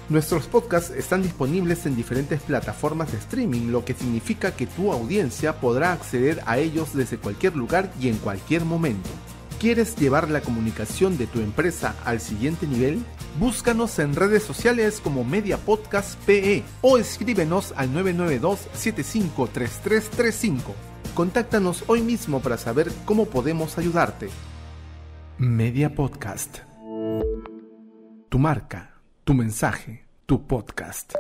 [0.09, 5.61] Nuestros podcasts están disponibles en diferentes plataformas de streaming, lo que significa que tu audiencia
[5.61, 9.11] podrá acceder a ellos desde cualquier lugar y en cualquier momento.
[9.61, 13.05] ¿Quieres llevar la comunicación de tu empresa al siguiente nivel?
[13.41, 20.61] Búscanos en redes sociales como Media Podcast PE o escríbenos al 992-753335.
[21.13, 24.29] Contáctanos hoy mismo para saber cómo podemos ayudarte.
[25.39, 26.59] Media Podcast.
[28.29, 31.15] Tu marca, tu mensaje, tu podcast.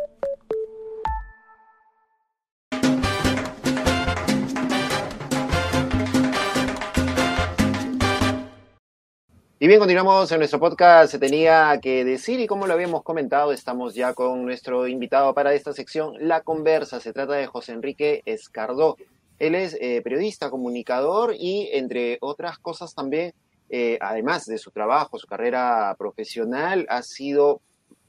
[9.61, 11.11] Y bien, continuamos en nuestro podcast.
[11.11, 15.53] Se tenía que decir, y como lo habíamos comentado, estamos ya con nuestro invitado para
[15.53, 17.01] esta sección, La Conversa.
[17.01, 18.97] Se trata de José Enrique Escardó.
[19.40, 23.35] Él es eh, periodista, comunicador y, entre otras cosas, también,
[23.68, 27.61] eh, además de su trabajo, su carrera profesional, ha sido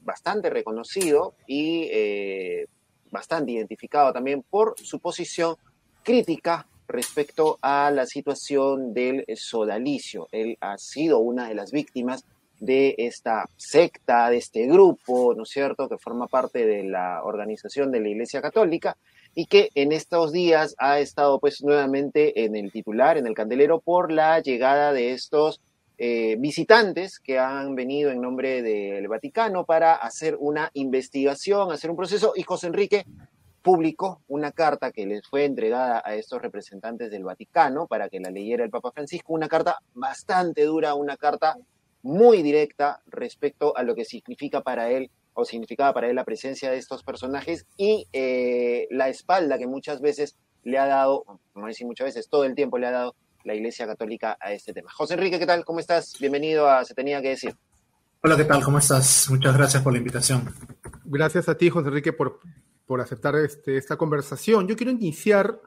[0.02, 2.68] bastante reconocido y eh,
[3.10, 5.56] bastante identificado también por su posición
[6.04, 10.28] crítica respecto a la situación del sodalicio.
[10.32, 12.24] Él ha sido una de las víctimas
[12.60, 17.90] de esta secta, de este grupo, ¿no es cierto?, que forma parte de la organización
[17.90, 18.96] de la Iglesia Católica
[19.34, 23.80] y que en estos días ha estado pues nuevamente en el titular, en el candelero,
[23.80, 25.60] por la llegada de estos
[25.96, 31.96] eh, visitantes que han venido en nombre del Vaticano para hacer una investigación, hacer un
[31.96, 33.04] proceso y José Enrique
[33.62, 38.30] publicó una carta que les fue entregada a estos representantes del Vaticano para que la
[38.30, 41.56] leyera el Papa Francisco, una carta bastante dura, una carta
[42.02, 46.70] muy directa respecto a lo que significa para él o significaba para él la presencia
[46.70, 51.86] de estos personajes y eh, la espalda que muchas veces le ha dado, no decir
[51.86, 54.90] muchas veces, todo el tiempo le ha dado la Iglesia Católica a este tema.
[54.92, 55.64] José Enrique, ¿qué tal?
[55.64, 56.16] ¿Cómo estás?
[56.18, 57.56] Bienvenido a Se tenía que decir.
[58.22, 58.62] Hola, ¿qué tal?
[58.62, 59.28] ¿Cómo estás?
[59.30, 60.54] Muchas gracias por la invitación.
[61.04, 62.40] Gracias a ti, José Enrique, por
[62.90, 64.66] por aceptar este, esta conversación.
[64.66, 65.60] Yo quiero iniciar,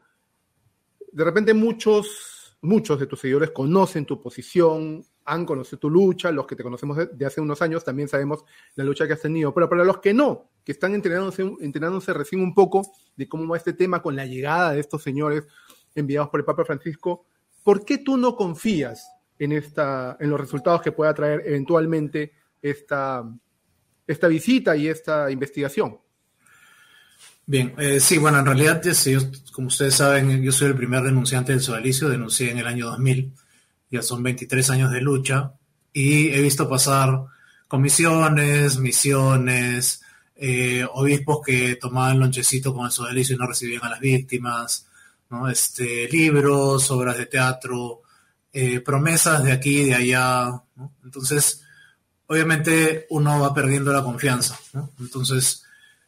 [1.09, 6.45] de repente muchos, muchos de tus seguidores conocen tu posición, han conocido tu lucha, los
[6.45, 8.43] que te conocemos de, hace unos años también sabemos
[8.75, 12.41] la lucha que has tenido, pero para los que no, que están entrenándose, entrenándose recién
[12.41, 15.47] un poco de cómo va este tema con la llegada de estos señores
[15.95, 17.25] enviados por el Papa Francisco,
[17.63, 19.07] ¿por qué tú no confías
[19.39, 23.23] en, esta, en los resultados que pueda traer eventualmente esta,
[24.07, 26.02] esta visita y esta investigación?
[27.45, 28.81] Bien, eh, sí, bueno, en realidad,
[29.51, 33.33] como ustedes saben, yo soy el primer denunciante del sodalicio, denuncié en el año 2000,
[33.91, 35.53] ya son 23 años de lucha,
[35.91, 37.25] y he visto pasar
[37.67, 40.01] comisiones, misiones,
[40.35, 44.87] eh, obispos que tomaban lonchecito con el sodalicio y no recibían a las víctimas,
[45.29, 45.49] ¿no?
[45.49, 48.01] este, libros, obras de teatro,
[48.53, 50.61] eh, promesas de aquí y de allá.
[51.03, 51.61] Entonces,
[52.27, 54.57] obviamente uno va perdiendo la confianza.
[54.99, 55.62] Entonces,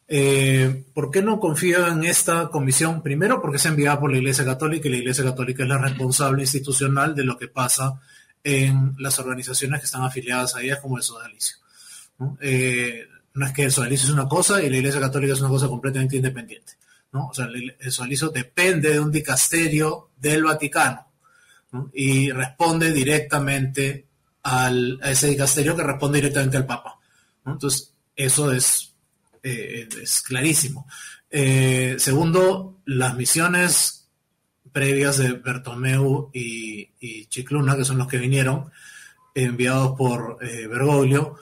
[0.08, 3.02] eh, ¿Por qué no confío en esta comisión?
[3.02, 6.44] Primero, porque es enviada por la Iglesia Católica y la Iglesia Católica es la responsable
[6.44, 8.00] institucional de lo que pasa
[8.44, 11.58] en las organizaciones que están afiliadas a ella, como el Sodalicio.
[12.20, 12.38] ¿no?
[12.40, 15.68] Eh, es que el Sodalicio es una cosa y la Iglesia Católica es una cosa
[15.68, 16.74] completamente independiente.
[17.12, 17.30] ¿no?
[17.30, 21.08] O sea, el Sodalicio depende de un dicasterio del Vaticano
[21.94, 24.06] y responde directamente
[24.44, 24.72] a
[25.04, 27.00] ese dicasterio que responde directamente al Papa.
[27.46, 28.95] Entonces, eso es
[29.46, 30.88] eh, es clarísimo.
[31.30, 34.10] Eh, segundo, las misiones
[34.72, 38.72] previas de Bertomeu y, Chicluna, que son los que vinieron,
[39.36, 41.36] enviados por eh, Bergoglio,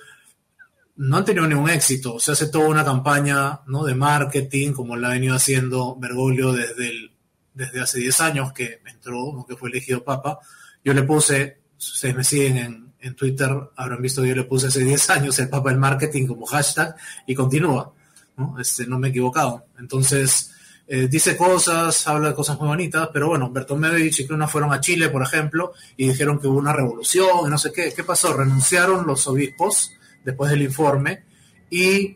[0.97, 2.19] no han tenido ningún éxito.
[2.19, 3.85] Se hace toda una campaña ¿no?
[3.85, 7.09] de marketing, como la ha venido haciendo Bergoglio desde,
[7.53, 10.39] desde hace 10 años que entró, que fue elegido Papa.
[10.83, 14.67] Yo le puse, ustedes me siguen en, en Twitter habrán visto que yo le puse
[14.67, 16.95] hace 10 años el Papa del Marketing como hashtag
[17.27, 17.91] y continúa.
[18.37, 18.57] ¿no?
[18.59, 19.65] Este, no me he equivocado.
[19.77, 20.51] Entonces,
[20.87, 24.79] eh, dice cosas, habla de cosas muy bonitas, pero bueno, Bertomeu y Chicluna fueron a
[24.79, 27.93] Chile, por ejemplo, y dijeron que hubo una revolución no sé qué.
[27.93, 28.33] ¿Qué pasó?
[28.33, 29.91] Renunciaron los obispos
[30.23, 31.23] después del informe
[31.69, 32.15] y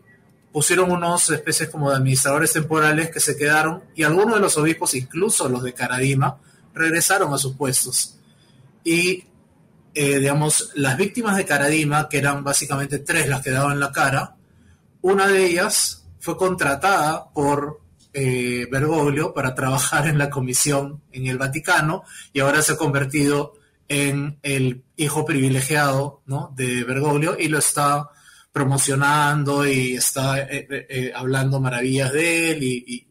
[0.54, 4.95] pusieron unos especies como de administradores temporales que se quedaron y algunos de los obispos,
[4.95, 6.38] incluso los de Caradima,
[6.73, 8.17] regresaron a sus puestos.
[8.86, 9.26] Y,
[9.99, 14.36] eh, digamos, las víctimas de Caradima, que eran básicamente tres las que daban la cara,
[15.01, 17.81] una de ellas fue contratada por
[18.13, 23.55] eh, Bergoglio para trabajar en la comisión en el Vaticano y ahora se ha convertido
[23.88, 26.53] en el hijo privilegiado ¿no?
[26.55, 28.12] de Bergoglio y lo está
[28.51, 33.03] promocionando y está eh, hablando maravillas de él y,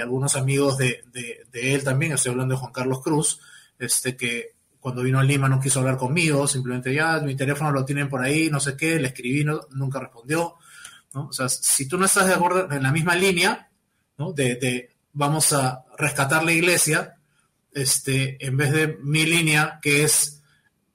[0.00, 1.04] algunos amigos de,
[1.52, 3.38] él también, estoy hablando de Juan Carlos Cruz,
[3.78, 4.53] este que
[4.84, 8.20] cuando vino a Lima no quiso hablar conmigo, simplemente ya mi teléfono lo tienen por
[8.20, 10.56] ahí, no sé qué, le escribí, nunca respondió.
[11.14, 11.28] ¿no?
[11.28, 13.70] O sea, si tú no estás de acuerdo en la misma línea,
[14.18, 17.16] de, vamos a rescatar la iglesia,
[17.72, 20.42] este, en vez de mi línea, que es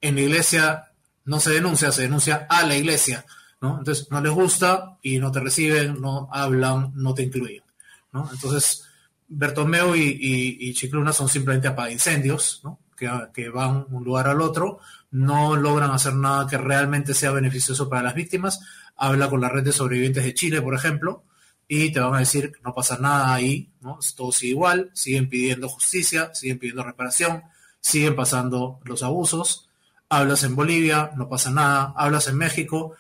[0.02, 0.92] en la iglesia
[1.26, 3.26] no se denuncia, se denuncia a la iglesia,
[3.60, 3.80] ¿no?
[3.80, 7.64] Entonces no les gusta y no te reciben, no hablan, no te incluyen,
[8.12, 8.30] ¿no?
[8.32, 8.84] Entonces,
[9.28, 10.16] Bertomeu y,
[10.60, 12.78] y, Chicluna son simplemente apaga incendios, ¿no?
[13.00, 14.80] Que, que van un lugar al otro,
[15.12, 18.60] no logran hacer nada que realmente sea beneficioso para las víctimas.
[18.98, 21.24] Habla con la red de sobrevivientes de Chile, por ejemplo,
[21.72, 24.00] y te van a decir que no pasa nada ahí, ¿no?
[24.16, 27.44] Todo sigue igual, siguen pidiendo justicia, siguen pidiendo reparación,
[27.80, 29.70] siguen pasando los abusos.
[30.10, 31.94] Hablas en Bolivia, no pasa nada.
[31.96, 32.96] Hablas en México.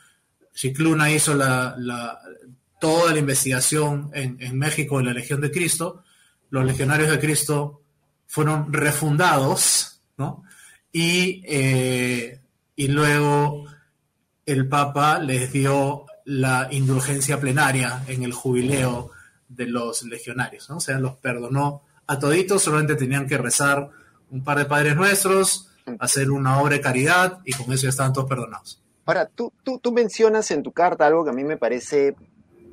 [0.54, 1.76] Cicluna hizo la,
[2.80, 6.04] toda la investigación en, México de la Legión de Cristo.
[6.52, 7.82] Los legionarios de Cristo
[8.30, 10.44] fueron refundados, ¿no?
[10.92, 12.40] Y, eh,
[12.76, 13.66] y luego
[14.46, 19.10] el Papa les dio la indulgencia plenaria en el jubileo
[19.48, 20.78] de los legionarios, ¿no?
[20.78, 23.90] O sea, los perdonó a toditos, solamente tenían que rezar
[24.30, 28.14] un par de Padres Nuestros, hacer una obra de caridad y con eso ya estaban
[28.14, 28.80] todos perdonados.
[29.06, 32.16] Ahora, tú, tú, tú mencionas en tu carta algo que a mí me parece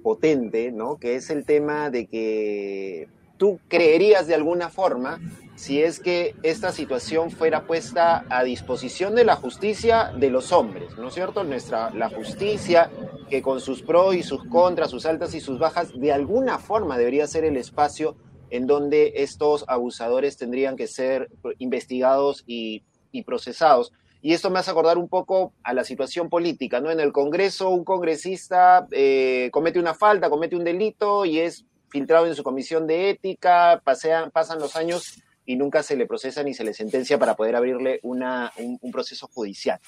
[0.03, 0.99] potente, ¿no?
[0.99, 5.21] Que es el tema de que tú creerías de alguna forma
[5.57, 10.97] si es que esta situación fuera puesta a disposición de la justicia de los hombres,
[10.99, 11.45] ¿no es cierto?
[11.45, 12.91] Nuestra, la justicia
[13.31, 16.99] que con sus pros y sus contras, sus altas y sus bajas, de alguna forma
[16.99, 18.17] debería ser el espacio
[18.51, 22.85] en donde estos abusadores tendrían que ser investigados y,
[23.25, 23.95] procesados.
[24.21, 26.91] Y esto me hace acordar un poco a la situación política, ¿no?
[26.91, 31.65] En el Congreso un congresista eh, comete una falta, comete un delito y es
[31.97, 36.53] filtrado en su comisión de ética, pasan los años y nunca se le procesa ni
[36.53, 38.23] se le sentencia para poder abrirle un,
[38.93, 39.81] proceso judicial.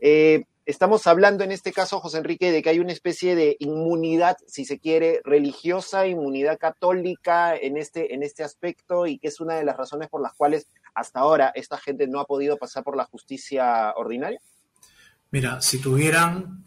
[0.00, 4.38] Eh, estamos hablando en este caso, José Enrique, de que hay una especie de inmunidad,
[4.48, 9.54] si se quiere, religiosa, inmunidad católica en este, en este aspecto y que es una
[9.54, 12.96] de las razones por las cuales hasta ahora esta gente no ha podido pasar por
[12.96, 14.40] la justicia ordinaria.
[15.30, 16.64] Mira, si tuvieran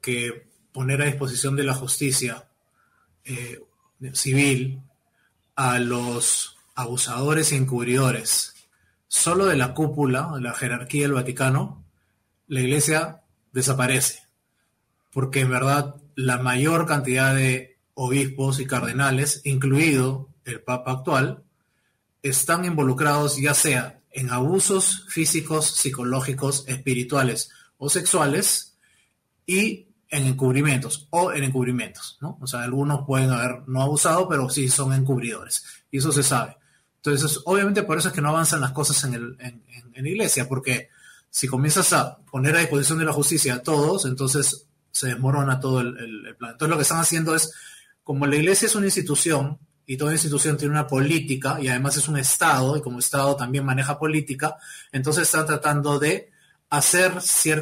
[0.00, 2.48] que poner a disposición de la justicia
[3.24, 3.60] eh,
[4.12, 4.80] civil
[5.56, 8.52] a los abusadores y encubridores
[9.12, 11.84] solo de la cúpula, de la jerarquía del Vaticano,
[12.48, 13.20] la iglesia
[13.52, 14.22] desaparece.
[15.12, 21.42] Porque en verdad la mayor cantidad de obispos y cardenales, incluido el Papa actual,
[22.22, 28.78] están involucrados ya sea en abusos físicos, psicológicos, espirituales o sexuales
[29.46, 32.38] y en encubrimientos o en encubrimientos, ¿no?
[32.40, 35.64] O sea, algunos pueden haber no abusado, pero sí son encubridores.
[35.90, 36.58] Y eso se sabe.
[36.96, 39.62] Entonces, obviamente por eso es que no avanzan las cosas en, el, en,
[39.94, 40.90] la iglesia, porque
[41.30, 45.80] si comienzas a poner a disposición de la justicia a todos, entonces se desmorona todo
[45.80, 46.52] el, plan.
[46.52, 47.54] Entonces lo que están haciendo es,
[48.04, 52.06] como la iglesia es una institución, y toda institución tiene una política, y además es
[52.06, 54.56] un Estado, y como Estado también maneja política,
[54.92, 56.30] entonces están tratando de
[56.68, 57.12] hacer,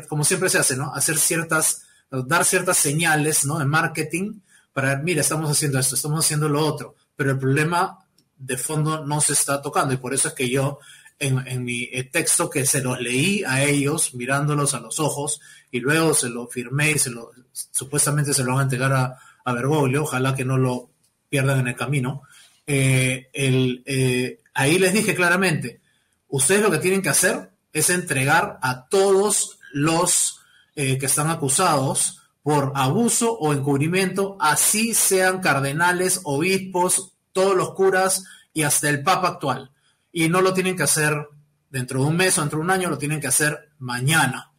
[0.09, 0.93] como siempre se hace, ¿no?
[0.93, 3.59] Hacer ciertas, dar ciertas señales, ¿no?
[3.59, 4.41] De marketing
[4.73, 6.97] para, mira, estamos haciendo esto, estamos haciendo lo otro.
[7.17, 7.99] Pero el problema
[8.37, 10.79] de fondo no se está tocando y por eso es que yo
[11.19, 15.81] en, mi eh, texto que se los leí a ellos mirándolos a los ojos y
[15.81, 19.53] luego se lo firmé y se lo supuestamente se lo van a entregar a, a
[19.53, 20.91] Bergoglio, ojalá que no lo
[21.29, 22.23] pierdan en el camino.
[22.67, 25.81] Eh, el, eh, ahí les dije claramente,
[26.29, 30.40] ustedes lo que tienen que hacer es entregar a todos los
[30.75, 38.63] que están acusados por abuso o encubrimiento, así sean cardenales, obispos, todos los curas y
[38.63, 39.71] hasta el Papa actual.
[40.13, 41.29] Y no lo tienen que hacer
[41.69, 44.53] dentro de un mes o dentro de un año, lo tienen que hacer mañana.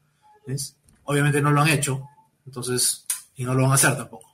[1.04, 2.08] Obviamente no lo han hecho,
[2.46, 3.06] entonces,
[3.36, 4.30] y no lo van a hacer tampoco.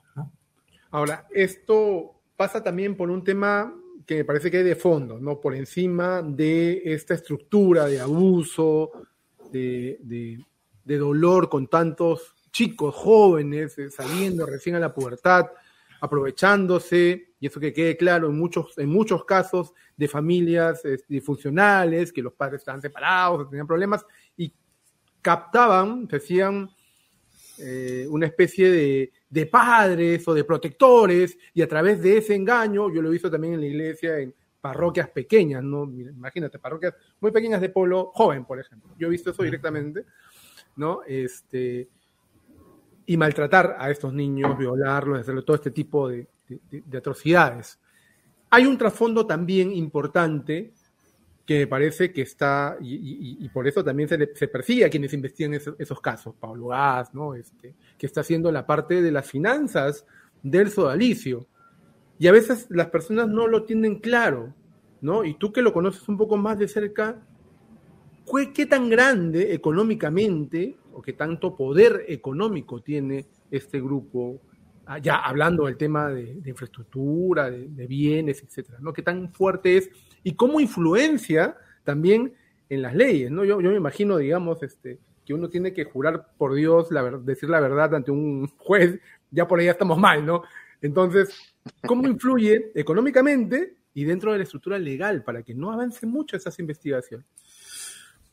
[0.91, 3.73] Ahora, esto pasa también por un tema
[4.05, 5.39] que me parece que hay de fondo, ¿no?
[5.41, 8.91] Por encima de esta estructura de abuso,
[9.51, 10.39] de,
[10.88, 15.47] de dolor con tantos chicos jóvenes eh, saliendo recién a la pubertad,
[15.99, 22.13] aprovechándose, y eso que quede claro, en muchos, en muchos casos de familias eh, disfuncionales,
[22.13, 24.05] que los padres estaban separados, tenían problemas,
[24.38, 24.53] y
[25.21, 26.69] captaban, decían,
[27.59, 32.93] eh, una especie de, de, padres o de protectores, y a través de ese engaño,
[32.93, 35.83] yo lo he visto también en la iglesia, en parroquias pequeñas, ¿no?
[35.83, 38.93] Imagínate, parroquias muy pequeñas de pueblo joven, por ejemplo.
[38.97, 40.05] Yo he visto eso directamente,
[40.78, 41.01] ¿no?
[41.05, 41.89] Este,
[43.05, 47.80] y maltratar a estos niños, violarlos, hacerle todo este tipo de, de, de atrocidades.
[48.49, 50.73] Hay un trasfondo también importante
[51.47, 54.89] que me parece que está, y, y, y por eso también se, se, persigue a
[54.89, 57.36] quienes investigan esos, esos casos, Pablo Gas, ¿no?
[57.36, 60.05] Este, que está haciendo la parte de las finanzas
[60.43, 61.47] del sodalicio.
[62.19, 64.53] Y a veces las personas no lo tienen claro,
[64.99, 65.23] ¿no?
[65.23, 67.25] Y tú que lo conoces un poco más de cerca,
[68.53, 74.41] ¿qué tan grande económicamente o qué tanto poder económico tiene este grupo
[75.01, 78.93] ya hablando del tema de, de infraestructura, de, de, bienes, etcétera, ¿no?
[78.93, 79.89] Qué tan fuerte es
[80.23, 82.34] y cómo influencia también
[82.69, 83.43] en las leyes, ¿no?
[83.43, 87.49] Yo, yo me imagino, digamos, este, que uno tiene que jurar por Dios, la, decir
[87.49, 88.99] la verdad ante un juez,
[89.30, 90.43] ya por ahí ya estamos mal, ¿no?
[90.82, 91.53] Entonces,
[91.86, 96.57] ¿cómo influye económicamente y dentro de la estructura legal para que no avance mucho esas
[96.59, 97.25] investigaciones?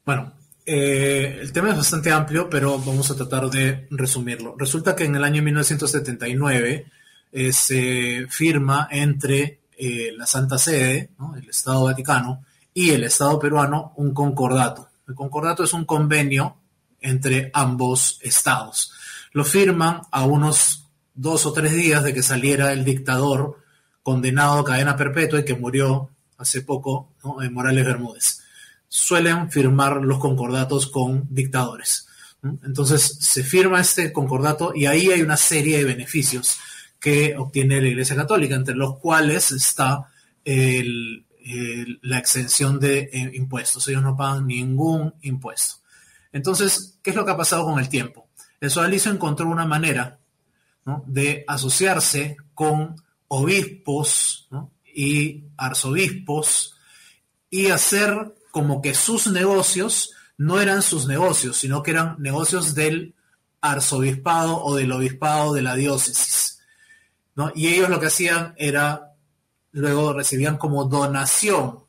[0.05, 0.35] Bueno,
[0.67, 4.55] eh, el tema es bastante amplio, pero vamos a tratar de resumirlo.
[4.59, 6.87] Resulta que en el año 1979
[7.33, 12.45] eh, se firma entre eh, la Santa Sede, el Estado Vaticano,
[12.75, 14.91] y el Estado peruano un concordato.
[15.09, 16.57] El concordato es un convenio
[17.01, 18.93] entre ambos estados.
[19.33, 23.59] Lo firman a unos dos o tres días de que saliera el dictador
[24.03, 28.44] condenado a cadena perpetua y que murió hace poco, en Morales Bermúdez
[28.89, 32.07] suelen firmar los concordatos con dictadores.
[32.65, 36.59] Entonces se firma este concordato y ahí hay una serie de beneficios
[37.01, 40.09] que obtiene la Iglesia Católica, entre los cuales está
[40.45, 43.87] la exención de eh, impuestos.
[43.89, 45.77] Ellos no pagan ningún impuesto.
[46.33, 48.29] Entonces, ¿qué es lo que ha pasado con el tiempo?
[48.61, 50.19] El sodalicio encontró una manera
[51.07, 52.97] de asociarse con
[53.29, 54.49] obispos
[54.95, 56.77] y arzobispos
[57.51, 63.17] y hacer como que sus negocios no eran sus negocios, sino que eran negocios del
[63.61, 66.61] arzobispado o del obispado de la diócesis.
[67.35, 67.51] ¿no?
[67.57, 69.17] Y ellos lo que hacían era,
[69.73, 71.81] luego recibían como donación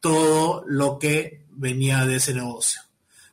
[0.00, 2.80] todo lo que venía de ese negocio.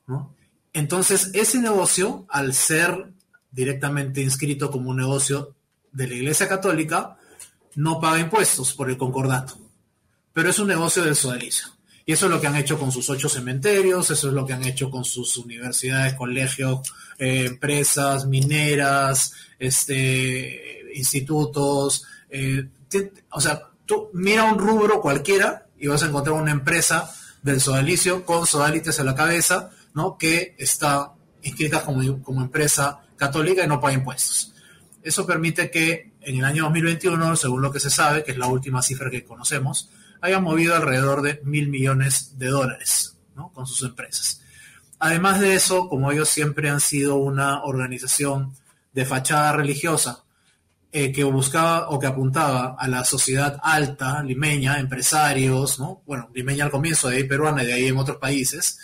[0.06, 0.36] ¿no?
[0.74, 3.14] Entonces, ese negocio, al ser
[3.52, 5.56] directamente inscrito como un negocio
[5.94, 7.16] de la Iglesia Católica,
[7.76, 9.58] no paga impuestos por el concordato,
[10.34, 11.68] pero es un negocio del sodalicio.
[12.06, 14.54] Y eso es lo que han hecho con sus ocho cementerios, eso es lo que
[14.54, 16.82] han hecho con sus universidades, colegios,
[17.18, 22.04] eh, empresas, mineras, este, institutos.
[22.30, 22.68] Eh,
[23.32, 27.10] o sea, tú mira un rubro cualquiera y vas a encontrar una empresa
[27.42, 30.18] del sodalicio con sodalites a la cabeza, ¿no?
[30.18, 34.54] Que está inscrita como, como empresa católica y no paga impuestos.
[35.02, 38.48] Eso permite que en el año 2021, según lo que se sabe, que es la
[38.48, 39.90] última cifra que conocemos,
[40.24, 43.52] haya movido alrededor de mil millones de dólares ¿no?
[43.52, 44.42] con sus empresas.
[44.98, 48.56] Además de eso, como ellos siempre han sido una organización
[48.94, 50.24] de fachada religiosa
[50.94, 56.04] eh, que buscaba o que apuntaba a la sociedad alta limeña, empresarios, ¿no?
[56.06, 58.80] bueno, limeña al comienzo, de ahí peruana y de ahí en otros países,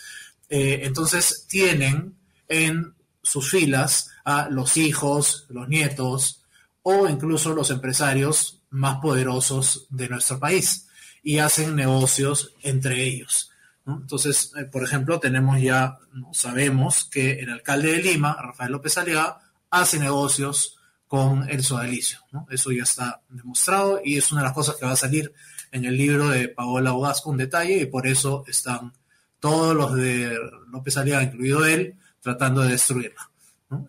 [0.50, 2.16] eh, entonces tienen
[2.50, 6.44] en sus filas a los hijos, los nietos
[6.82, 10.88] o incluso los empresarios más poderosos de nuestro país
[11.24, 13.52] y hacen negocios entre ellos.
[13.86, 15.98] Entonces, eh, por ejemplo, tenemos ya,
[16.32, 19.40] sabemos que el alcalde de Lima, Rafael López Aliaga,
[19.70, 22.20] hace negocios con el sodalicio.
[22.50, 25.34] Eso ya está demostrado y es una de las cosas que va a salir
[25.72, 28.94] en el libro de Paola Ogasco, un detalle, y por eso están
[29.40, 30.38] todos los de
[30.72, 33.30] López Aliaga, incluido él, tratando de destruirla.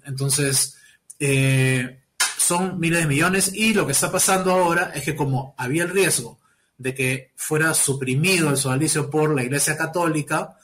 [0.04, 0.76] Entonces,
[1.18, 2.00] eh,
[2.38, 5.90] son miles de millones y lo que está pasando ahora es que como había el
[5.90, 6.39] riesgo
[6.80, 10.56] de que fuera suprimido el sodalicio por la Iglesia Católica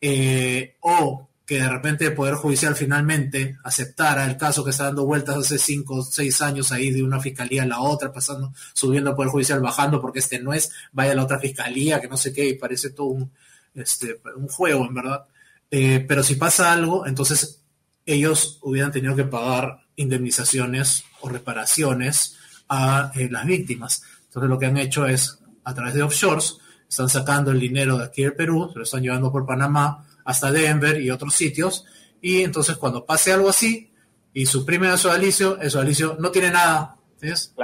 [0.00, 5.04] eh, o que de repente el Poder Judicial finalmente aceptara el caso que está dando
[5.04, 9.10] vueltas hace cinco o seis años ahí de una fiscalía a la otra, pasando, subiendo
[9.10, 12.16] al Poder Judicial, bajando, porque este no es, vaya a la otra fiscalía, que no
[12.16, 13.32] sé qué, y parece todo un,
[13.74, 15.26] este, un juego, en verdad.
[15.70, 17.62] Eh, pero si pasa algo, entonces
[18.06, 22.36] ellos hubieran tenido que pagar indemnizaciones o reparaciones
[22.68, 24.02] a eh, las víctimas.
[24.26, 26.58] Entonces lo que han hecho es a través de offshores,
[26.88, 30.50] están sacando el dinero de aquí del Perú, se lo están llevando por Panamá hasta
[30.52, 31.84] Denver y otros sitios,
[32.20, 33.90] y entonces cuando pase algo así
[34.32, 36.96] y suprimen a sodalicio, el sodalicio no tiene nada,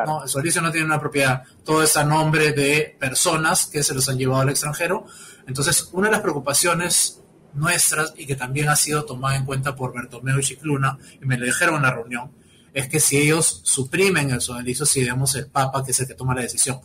[0.07, 4.09] No, el sodalicio no tiene una propiedad, todo a nombre de personas que se los
[4.09, 5.07] han llevado al extranjero,
[5.47, 7.21] entonces una de las preocupaciones
[7.55, 11.37] nuestras y que también ha sido tomada en cuenta por Bertomeo y Chicluna, y me
[11.37, 12.31] lo dijeron en la reunión,
[12.73, 16.15] es que si ellos suprimen el sodalicio, si digamos el Papa, que es el que
[16.15, 16.81] toma la decisión,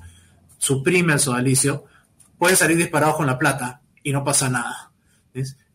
[0.66, 1.86] suprime el sodalicio,
[2.40, 4.92] puede salir disparado con la plata y no pasa nada.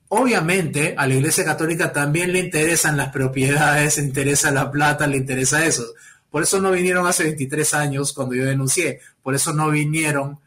[0.09, 5.19] Obviamente a la Iglesia Católica también le interesan las propiedades, le interesa la plata, le
[5.19, 5.85] interesa eso.
[6.29, 10.41] Por eso no vinieron hace 23 años cuando yo denuncié, por eso no vinieron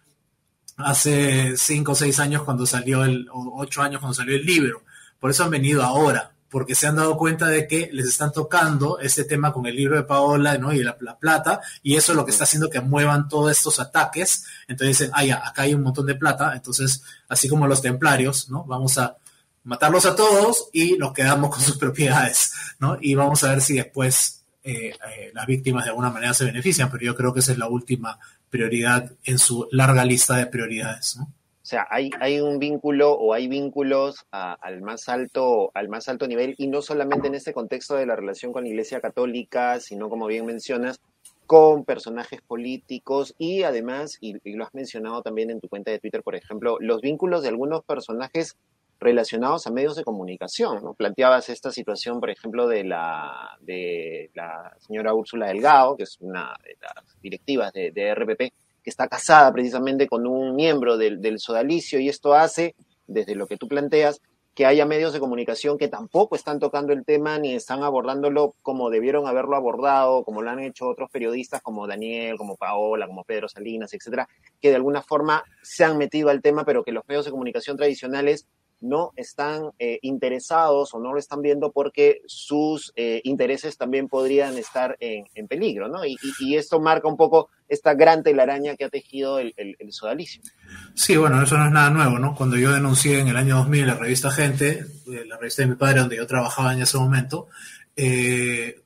[0.76, 4.84] hace 5 o 6 años cuando salió el, o 8 años cuando salió el libro,
[5.20, 9.00] por eso han venido ahora porque se han dado cuenta de que les están tocando
[9.00, 10.72] ese tema con el libro de Paola ¿no?
[10.72, 14.46] y la, plata, y eso es lo que está haciendo que muevan todos estos ataques.
[14.68, 18.52] Entonces dicen, ah, ya, acá hay un montón de plata, entonces, así como los templarios,
[18.52, 18.66] ¿no?
[18.66, 19.18] Vamos a
[19.64, 23.00] matarlos a todos y nos quedamos con sus propiedades, ¿no?
[23.02, 26.92] Y vamos a ver si después eh, eh, las víctimas de alguna manera se benefician,
[26.92, 28.20] pero yo creo que esa es la última
[28.52, 31.34] prioridad en su larga lista de prioridades, ¿no?
[31.74, 36.28] O sea, hay, hay un vínculo o hay vínculos al, más alto, al más alto
[36.28, 40.08] nivel y no solamente en este contexto de la relación con la Iglesia Católica, sino
[40.08, 41.02] como bien mencionas,
[41.48, 46.22] con personajes políticos y además, y, lo has mencionado también en tu cuenta de Twitter,
[46.22, 48.56] por ejemplo, los vínculos de algunos personajes
[49.00, 50.84] relacionados a medios de comunicación.
[50.84, 50.94] ¿no?
[50.94, 56.56] Planteabas esta situación, por ejemplo, de la, de la señora Úrsula Delgado, que es una
[56.64, 58.54] de las directivas de, de RPP,
[58.84, 62.76] que está casada precisamente con un miembro del, del sodalicio y esto hace,
[63.08, 64.22] desde lo que tú planteas,
[64.56, 68.92] que haya medios de comunicación que tampoco están tocando el tema ni están abordándolo como
[68.92, 73.50] debieron haberlo abordado, como lo han hecho otros periodistas como Daniel, como Paola, como Pedro
[73.50, 74.28] Salinas, etcétera,
[74.62, 77.78] que de alguna forma se han metido al tema, pero que los medios de comunicación
[77.78, 78.46] tradicionales
[78.84, 84.58] no están eh, interesados o no lo están viendo porque sus eh, intereses también podrían
[84.58, 86.06] estar en, peligro, ¿no?
[86.06, 86.18] Y,
[86.56, 89.54] esto marca un poco esta gran telaraña que ha tejido el,
[89.90, 90.42] sodalicio.
[90.96, 92.36] Sí, bueno, eso no es nada nuevo, ¿no?
[92.36, 95.76] Cuando yo denuncié en el año 2000 la revista Gente, eh, la revista de mi
[95.76, 97.48] padre donde yo trabajaba en ese momento,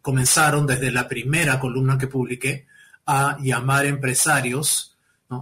[0.01, 2.67] comenzaron desde la primera columna que publiqué
[3.05, 4.97] a llamar empresarios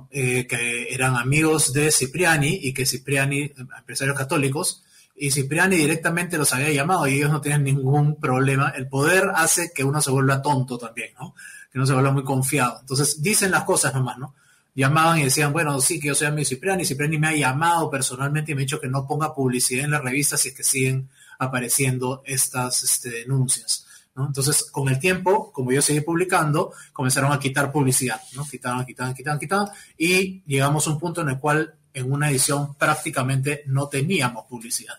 [0.09, 4.83] eh, que eran amigos de Cipriani y que Cipriani, empresarios católicos,
[5.15, 8.69] y Cipriani directamente los había llamado y ellos no tienen ningún problema.
[8.69, 11.35] El poder hace que uno se vuelva tonto también, ¿no?
[11.75, 12.77] Que uno se vuelva muy confiado.
[12.79, 14.33] Entonces dicen las cosas nomás, ¿no?
[14.73, 18.53] Llamaban y decían, bueno, sí, que yo soy amigo Cipriani, Cipriani me ha llamado personalmente
[18.53, 21.09] y me ha dicho que no ponga publicidad en la revista si es que siguen
[21.37, 23.85] apareciendo estas este, denuncias.
[24.15, 28.47] Entonces, con el tiempo, como yo seguí publicando, comenzaron a quitar publicidad, ¿no?
[28.47, 29.67] Quitaban, quitaban, quitaban, quitaban,
[29.97, 34.95] y llegamos a un punto en el cual en una edición prácticamente no teníamos publicidad,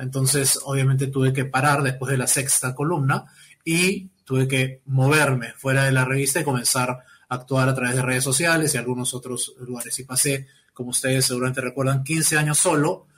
[0.00, 3.26] Entonces, obviamente tuve que parar después de la sexta columna
[3.70, 8.02] y tuve que moverme fuera de la revista y comenzar a actuar a través de
[8.02, 9.98] redes sociales y algunos otros lugares.
[9.98, 13.08] Y pasé, como ustedes seguramente recuerdan, 15 años solo,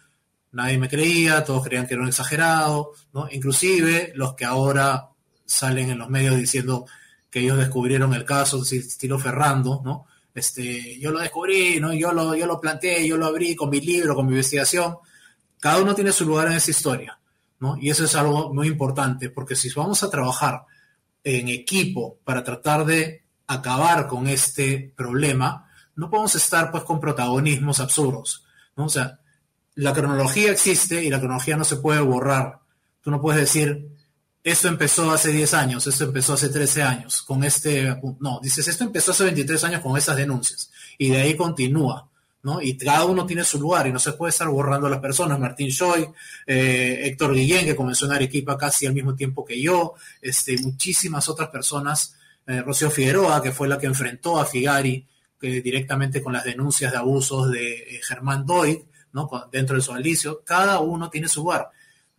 [0.50, 3.28] nadie me creía, todos creían que era un exagerado, ¿no?
[3.30, 5.10] Inclusive los que ahora
[5.46, 6.84] salen en los medios diciendo
[7.30, 10.06] que ellos descubrieron el caso, estilo Ferrando, ¿no?
[10.34, 11.94] Este, yo lo descubrí, ¿no?
[11.94, 14.96] Yo lo, yo lo planteé, yo lo abrí con mi libro, con mi investigación.
[15.60, 17.19] Cada uno tiene su lugar en esa historia,
[17.80, 20.64] Y eso es algo muy importante, porque si vamos a trabajar
[21.22, 27.80] en equipo para tratar de acabar con este problema, no podemos estar pues con protagonismos
[27.80, 28.44] absurdos,
[28.76, 28.86] ¿no?
[28.86, 29.20] O sea,
[29.74, 32.60] la cronología existe y la cronología no se puede borrar.
[33.02, 33.90] Tú no puedes decir,
[34.42, 38.84] esto empezó hace 10 años, esto empezó hace 13 años, con este, no, dices, esto
[38.84, 42.09] empezó hace 23 años con esas denuncias, y de ahí continúa,
[42.42, 42.62] ¿no?
[42.62, 45.38] Y cada uno tiene su lugar, y no se puede estar borrando a las personas,
[45.38, 46.08] Martín Choi,
[46.46, 51.28] eh, Héctor Guillén, que comenzó en Arequipa casi al mismo tiempo que yo, este, muchísimas
[51.28, 52.14] otras personas,
[52.46, 55.06] eh, Rocío Figueroa, que fue la que enfrentó a Figari
[55.40, 58.80] directamente con las denuncias de abusos de eh, Germán Doyd,
[59.12, 59.28] ¿no?
[59.50, 61.70] Dentro de su alicio, cada uno tiene su lugar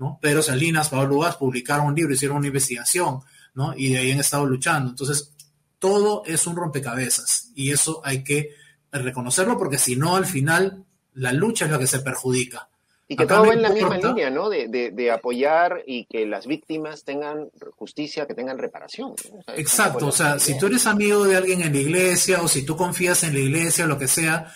[0.02, 0.18] ¿no?
[0.20, 3.20] Pedro Salinas, Pablo Lugas publicaron un libro, hicieron una investigación,
[3.54, 3.76] ¿no?
[3.78, 4.90] Y de ahí han estado luchando.
[4.90, 5.32] Entonces,
[5.78, 8.56] todo es un rompecabezas y eso hay que
[8.92, 10.84] reconocerlo porque si no, al final,
[11.14, 12.70] la lucha es la que se perjudica.
[13.08, 14.50] Y que todo va en la misma línea, ¿no?
[14.50, 19.16] De, apoyar y que las víctimas tengan justicia, que tengan reparación.
[19.56, 22.78] Exacto, o sea, si tú eres amigo de alguien en la iglesia o si tú
[22.78, 24.54] confías en la iglesia o lo que sea,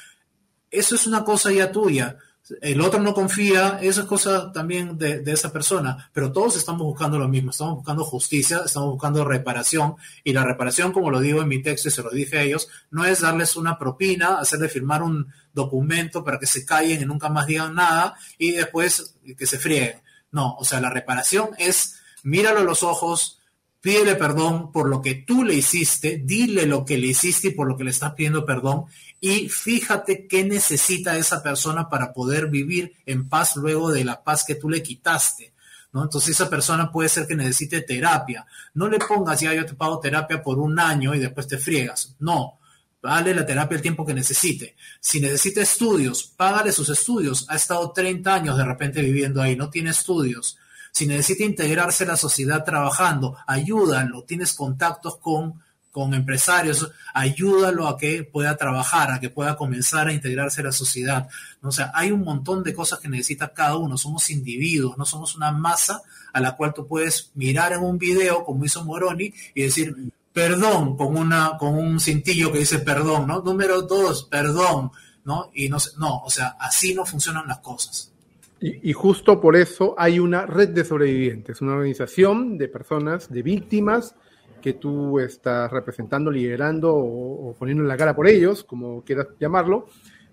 [0.72, 2.18] eso es una cosa ya tuya
[2.62, 7.18] el otro no confía, eso es cosa también de, esa persona, pero todos estamos buscando
[7.18, 11.48] lo mismo, estamos buscando justicia, estamos buscando reparación, y la reparación, como lo digo en
[11.48, 15.02] mi texto y se lo dije a ellos, no es darles una propina, hacerle firmar
[15.02, 19.58] un documento para que se callen y nunca más digan nada y después que se
[19.58, 20.02] frieguen.
[20.32, 23.40] No, o sea, la reparación es míralo a los ojos,
[23.86, 27.68] pídele perdón por lo que tú le hiciste, dile lo que le hiciste y por
[27.68, 28.86] lo que le estás pidiendo perdón
[29.22, 34.44] y fíjate qué necesita esa persona para poder vivir en paz luego de la paz
[34.44, 35.54] que tú le quitaste.
[35.94, 36.02] ¿no?
[36.02, 38.48] Entonces esa persona puede ser que necesite terapia.
[38.74, 42.16] No le pongas ya yo te pago terapia por un año y después te friegas.
[42.18, 42.58] No,
[43.04, 44.76] dale la terapia el tiempo que necesite.
[45.00, 47.46] Si necesita estudios, págale sus estudios.
[47.50, 50.58] Ha estado 30 años de repente viviendo ahí, no tiene estudios
[50.96, 57.98] si necesita integrarse a la sociedad trabajando, ayúdalo, tienes contactos con, con empresarios, ayúdalo a
[57.98, 61.28] que pueda trabajar, a que pueda comenzar a integrarse a la sociedad.
[61.62, 65.36] O sea, hay un montón de cosas que necesita cada uno, somos individuos, no somos
[65.36, 69.64] una masa a la cual tú puedes mirar en un video, como hizo Moroni, y
[69.64, 69.94] decir,
[70.32, 73.42] perdón, con, una, con un cintillo que dice perdón, ¿no?
[73.42, 74.92] Número dos, perdón,
[75.26, 75.52] ¿no?
[75.54, 78.14] Y no, no, o sea, así no funcionan las cosas.
[78.60, 84.16] Y, justo por eso hay una red de sobrevivientes, una organización de personas, de víctimas,
[84.62, 89.88] que tú estás representando, liderando o, poniendo en la cara por ellos, como quieras llamarlo.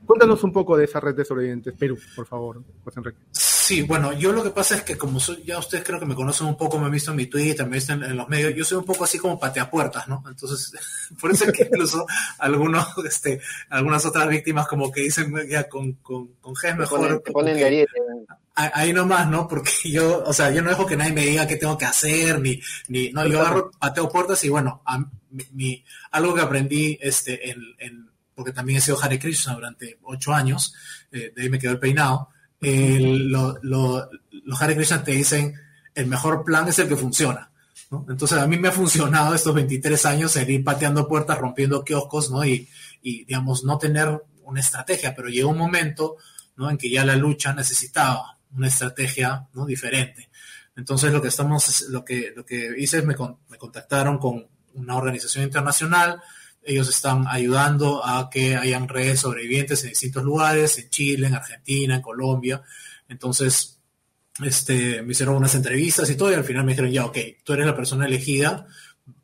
[0.07, 3.19] Cuéntanos un poco de esa red de sobrevivientes Perú, por favor, José Enrique.
[3.63, 6.49] Sí, bueno, yo lo que pasa es que como ya ustedes creo que me conocen
[6.49, 8.65] un poco, me han visto en mi Twitter, me han visto en, los medios, yo
[8.65, 10.21] soy un poco así como pateapuertas, ¿no?
[10.27, 10.73] Entonces,
[11.21, 12.05] por eso es que incluso
[12.39, 13.41] algunos, este,
[13.71, 17.23] algunas otras víctimas como que dicen ya con, con, con G mejor.
[17.33, 17.87] ponen de
[18.57, 19.47] ahí nomás, ¿no?
[19.47, 22.41] Porque yo, o sea, yo no dejo que nadie me diga qué tengo que hacer,
[22.41, 24.99] ni, ni, no, yo agarro, pateo puertas y bueno, a,
[25.53, 30.35] mi, algo que aprendí, este, en, en, porque también he sido Hare Krishna durante ocho
[30.35, 30.75] años,
[31.13, 32.32] eh, de ahí me quedó el peinado,
[32.63, 34.09] lo, lo,
[34.45, 35.55] los Hare Krishna te dicen,
[35.95, 37.51] el mejor plan es el que funciona.
[38.09, 42.31] Entonces a mí me ha funcionado estos 23 años el ir pateando puertas, rompiendo kioscos,
[42.31, 42.45] ¿no?
[42.45, 42.69] Y,
[43.03, 46.17] y digamos, no tener una estrategia, pero llegó un momento,
[46.57, 46.71] ¿no?
[46.71, 49.67] En que ya la lucha necesitaba una estrategia ¿no?
[49.67, 50.31] diferente.
[50.77, 53.15] Entonces lo que estamos, lo que, lo que hice es me,
[53.49, 56.23] me contactaron con una organización internacional,
[56.65, 61.97] ellos están ayudando a que hayan redes sobrevivientes en distintos lugares, en Chile, en Argentina,
[61.97, 62.63] en Colombia.
[63.09, 63.81] Entonces,
[64.43, 67.53] este, me hicieron unas entrevistas y todo, y al final me dijeron, ya, ok, tú
[67.53, 68.67] eres la persona elegida,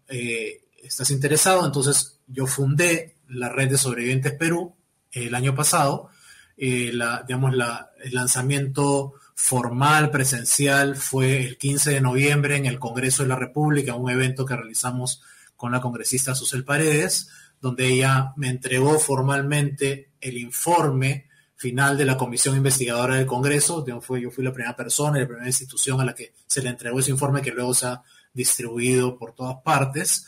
[0.08, 1.64] eh, estás interesado.
[1.64, 4.74] Entonces, yo fundé la red de sobrevivientes Perú
[5.12, 6.10] el año pasado.
[6.56, 6.92] Eh,
[7.26, 7.54] digamos,
[8.02, 13.94] el lanzamiento formal, presencial, fue el 15 de noviembre en el Congreso de la República,
[13.94, 15.22] un evento que realizamos
[15.58, 17.28] con la congresista Susel Paredes,
[17.60, 23.84] donde ella me entregó formalmente el informe final de la comisión investigadora del Congreso.
[23.84, 26.62] Yo fui, yo fui la primera persona y la primera institución a la que se
[26.62, 28.02] le entregó ese informe que luego se ha
[28.32, 30.24] distribuido por todas partes.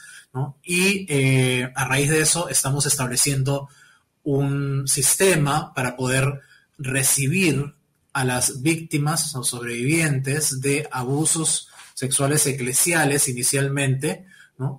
[0.64, 3.68] Y eh, a raíz de eso estamos estableciendo
[4.24, 6.40] un sistema para poder
[6.76, 7.74] recibir
[8.12, 14.26] a las víctimas o sobrevivientes de abusos sexuales eclesiales inicialmente,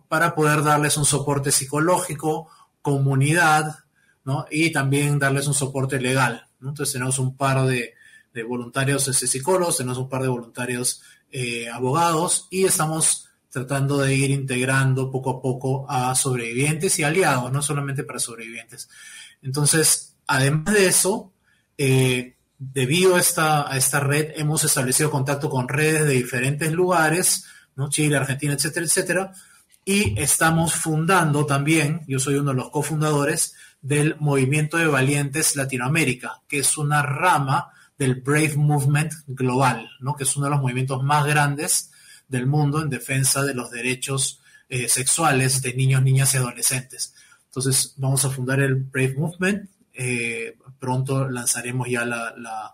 [0.08, 2.50] para poder darles un soporte psicológico,
[2.82, 3.78] comunidad,
[4.24, 4.46] ¿no?
[4.52, 6.48] y también darles un soporte legal.
[6.62, 7.94] Entonces tenemos un par de,
[8.48, 11.02] voluntarios este, psicólogos, tenemos un par de voluntarios
[11.32, 17.52] eh, abogados y estamos tratando de ir integrando poco a poco a sobrevivientes y aliados,
[17.52, 18.90] no solamente para sobrevivientes.
[19.42, 21.34] Entonces, además de eso,
[21.78, 27.46] eh, debido a esta, a esta red, hemos establecido contacto con redes de diferentes lugares,
[27.76, 27.90] ¿no?
[27.90, 29.34] Chile, Argentina, etcétera, etcétera.
[29.84, 36.42] Y estamos fundando también, yo soy uno de los cofundadores del Movimiento de Valientes Latinoamérica,
[36.48, 40.16] que es una rama del Brave Movement Global, ¿no?
[40.16, 41.92] que es uno de los movimientos más grandes
[42.28, 47.14] del mundo en defensa de los derechos eh, sexuales de niños, niñas y adolescentes.
[47.46, 52.74] Entonces vamos a fundar el Brave Movement, eh, pronto lanzaremos ya la,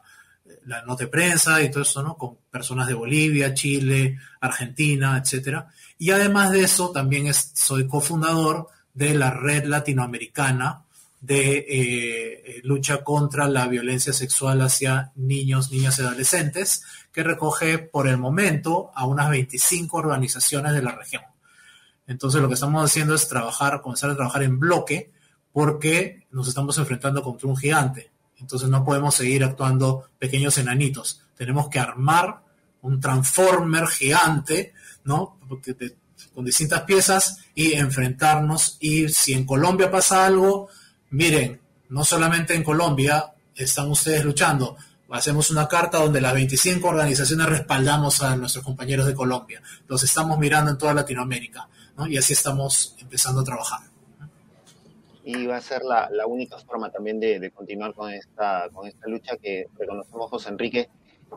[0.86, 2.16] nota de prensa y todo eso, ¿no?
[2.16, 5.68] Con personas de Bolivia, Chile, Argentina, etcétera.
[5.98, 10.84] Y además de eso, también soy cofundador de la red latinoamericana
[11.20, 17.80] de eh, eh, lucha contra la violencia sexual hacia niños, niñas y adolescentes, que recoge
[17.80, 21.24] por el momento a unas 25 organizaciones de la región.
[22.06, 25.12] Entonces lo que estamos haciendo es trabajar, comenzar a trabajar en bloque
[25.52, 28.12] porque nos estamos enfrentando contra un gigante.
[28.39, 31.24] Entonces no podemos seguir actuando pequeños enanitos.
[31.36, 32.41] Tenemos que armar
[32.82, 34.74] un transformer gigante,
[35.08, 35.39] ¿no?
[36.34, 38.78] con distintas piezas y enfrentarnos.
[38.80, 40.70] Y si en Colombia pasa algo,
[41.10, 44.78] miren, no solamente en Colombia están ustedes luchando,
[45.10, 49.62] hacemos una carta donde las 25 organizaciones respaldamos a nuestros compañeros de Colombia.
[49.88, 52.08] Los estamos mirando en toda Latinoamérica, ¿no?
[52.08, 53.80] Y así estamos empezando a trabajar.
[55.24, 58.88] Y va a ser la, la única forma también de, de, continuar con esta, con
[58.88, 60.89] esta lucha que reconocemos, José Enrique,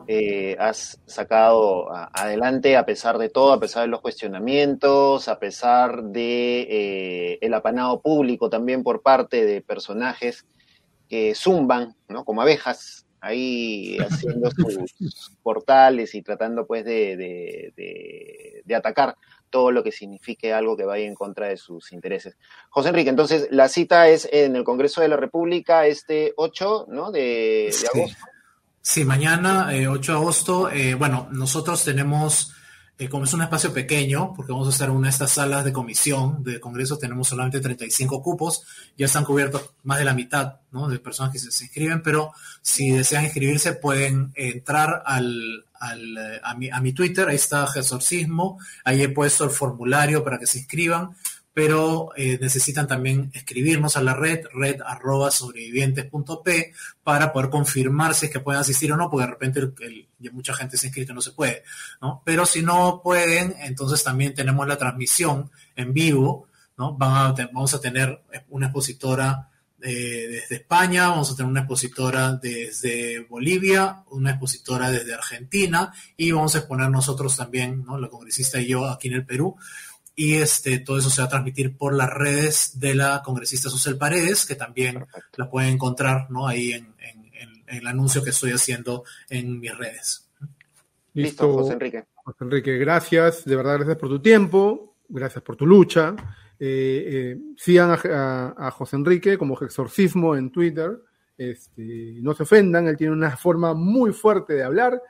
[0.07, 6.03] eh, has sacado adelante a pesar de todo, a pesar de los cuestionamientos, a pesar
[6.03, 10.45] de eh, el apanado público también por parte de personajes
[11.07, 12.23] que zumban, ¿no?
[12.25, 19.15] Como abejas, ahí haciendo sus portales y tratando pues de, de, de, atacar
[19.49, 22.37] todo lo que signifique algo que vaya en contra de sus intereses.
[22.69, 27.11] José Enrique, entonces la cita es en el Congreso de la República este 8 ¿no?
[27.11, 28.17] de, agosto.
[28.17, 28.31] Sí,
[29.05, 32.53] mañana, eh, 8 de agosto, eh, bueno, nosotros tenemos,
[32.97, 35.63] eh, como es un espacio pequeño, porque vamos a estar en una de estas salas
[35.63, 38.63] de comisión de Congreso, tenemos solamente 35 cupos,
[38.97, 40.87] ya están cubiertos más de la mitad ¿no?
[40.87, 46.55] de personas que se, inscriben, pero si desean inscribirse pueden entrar al, al, eh, a,
[46.55, 50.59] mi, a mi Twitter, ahí está Gesorcismo, ahí he puesto el formulario para que se
[50.59, 51.11] inscriban,
[51.53, 56.73] pero eh, necesitan también escribirnos a la red, red arroba sobrevivientes.p,
[57.03, 60.53] para poder confirmar si es que pueden asistir o no, porque de repente el, mucha
[60.53, 61.63] gente se ha inscrito y no se puede,
[62.01, 62.21] ¿no?
[62.25, 66.47] Pero si no pueden, entonces también tenemos la transmisión en vivo,
[66.77, 66.93] ¿no?
[66.93, 69.49] Vamos a tener una expositora
[69.83, 76.31] eh, desde España, vamos a tener una expositora desde Bolivia, una expositora desde Argentina y
[76.31, 77.97] vamos a exponer nosotros también, ¿no?
[77.97, 79.55] la congresista y yo aquí en el Perú,
[80.21, 83.97] y este, todo eso se va a transmitir por las redes de la congresista Susel
[83.97, 85.29] Paredes, que también Perfecto.
[85.37, 86.47] la pueden encontrar ¿no?
[86.47, 90.29] ahí en, en, en, el anuncio que estoy haciendo en mis redes.
[91.13, 92.03] Listo, Listo José Enrique.
[92.13, 96.15] José Enrique, gracias, de verdad gracias por tu tiempo, gracias por tu lucha.
[96.59, 100.99] Eh, eh, sigan a, a, a, José Enrique como Exorcismo en Twitter.
[101.35, 105.01] Este, no se ofendan, él tiene una forma muy fuerte de hablar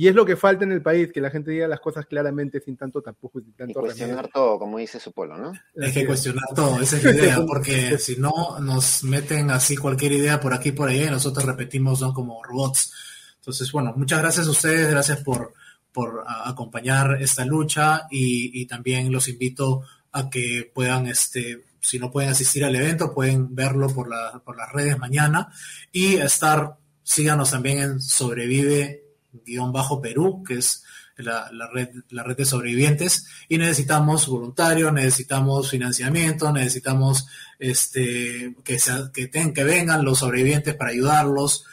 [0.00, 2.60] y es lo que falta en el país, que la gente diga las cosas claramente
[2.60, 4.30] sin tanto tapujos y tanto y cuestionar remedio.
[4.32, 5.52] todo, como dice su pueblo, ¿no?
[5.84, 10.12] Hay que cuestionar todo, esa es la idea, porque si no nos meten así cualquier
[10.12, 12.14] idea por aquí por allá y nosotros repetimos ¿no?
[12.14, 12.92] como robots.
[13.40, 15.52] Entonces, bueno, muchas gracias a ustedes, gracias por,
[15.90, 19.82] por acompañar esta lucha y, y también los invito
[20.12, 24.56] a que puedan, este, si no pueden asistir al evento, pueden verlo por, la, por
[24.56, 25.52] las redes mañana
[25.90, 29.07] y estar, síganos también en Sobrevive
[29.44, 30.84] guion bajo Perú, que es
[31.16, 37.26] la, la, red, la red de sobrevivientes, y necesitamos voluntarios, necesitamos financiamiento, necesitamos
[37.58, 41.64] este, que, sea, que, ten, que vengan los sobrevivientes para ayudarlos.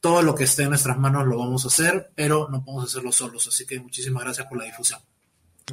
[0.00, 3.12] Todo lo que esté en nuestras manos lo vamos a hacer, pero no podemos hacerlo
[3.12, 3.46] solos.
[3.48, 5.00] Así que muchísimas gracias por la difusión.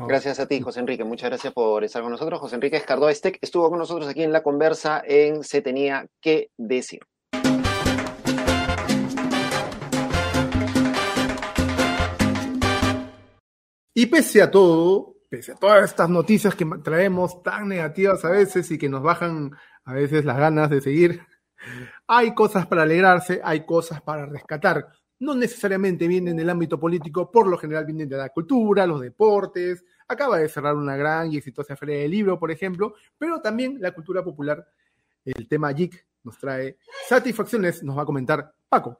[0.05, 1.03] Gracias a ti, José Enrique.
[1.03, 2.39] Muchas gracias por estar con nosotros.
[2.39, 6.51] José Enrique Escardó Estec estuvo con nosotros aquí en la conversa en Se Tenía que
[6.57, 6.99] Decir.
[13.99, 18.69] Y pese a todo, pese a todas estas noticias que traemos tan negativas a veces
[18.69, 19.53] y que nos bajan
[19.85, 21.21] a veces las ganas de seguir,
[22.05, 24.87] hay cosas para alegrarse, hay cosas para rescatar.
[25.17, 29.83] No necesariamente vienen del ámbito político, por lo general vienen de la cultura, los deportes.
[30.07, 33.93] Acaba de cerrar una gran y exitosa feria del libro, por ejemplo, pero también la
[33.93, 34.63] cultura popular.
[35.25, 36.77] El tema geek nos trae
[37.09, 38.99] satisfacciones, nos va a comentar Paco.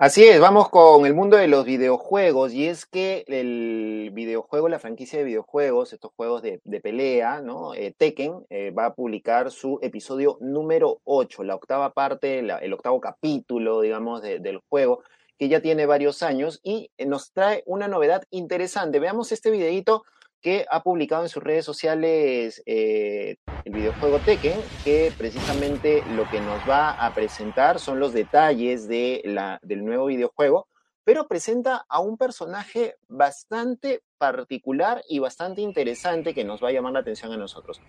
[0.00, 4.78] Así es, vamos con el mundo de los videojuegos y es que el videojuego, la
[4.78, 7.74] franquicia de videojuegos, estos juegos de, pelea, ¿no?
[7.74, 12.74] Eh, Tekken eh, va a publicar su episodio número 8, la octava parte, la, el
[12.74, 15.02] octavo capítulo, digamos, de, del juego,
[15.36, 19.00] que ya tiene varios años y nos trae una novedad interesante.
[19.00, 20.04] Veamos este videito
[20.40, 26.40] que ha publicado en sus redes sociales eh, el videojuego Tekken, que precisamente lo que
[26.40, 30.68] nos va a presentar son los detalles de la, del nuevo videojuego,
[31.04, 36.92] pero presenta a un personaje bastante particular y bastante interesante que nos va a llamar
[36.92, 37.80] la atención a nosotros.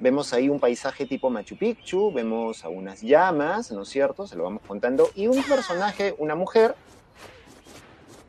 [0.00, 4.28] Vemos ahí un paisaje tipo Machu Picchu, vemos a unas llamas, ¿no es cierto?
[4.28, 5.10] Se lo vamos contando.
[5.16, 6.76] Y un personaje, una mujer,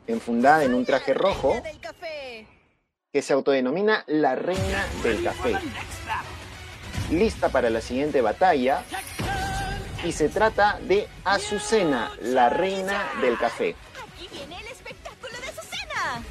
[0.08, 1.54] enfundada en un traje rojo,
[3.12, 5.56] que se autodenomina la Reina del Café.
[7.10, 8.84] Lista para la siguiente batalla.
[10.04, 13.74] Y se trata de Azucena, la Reina del Café.
[14.14, 16.22] Aquí viene el espectáculo de Azucena.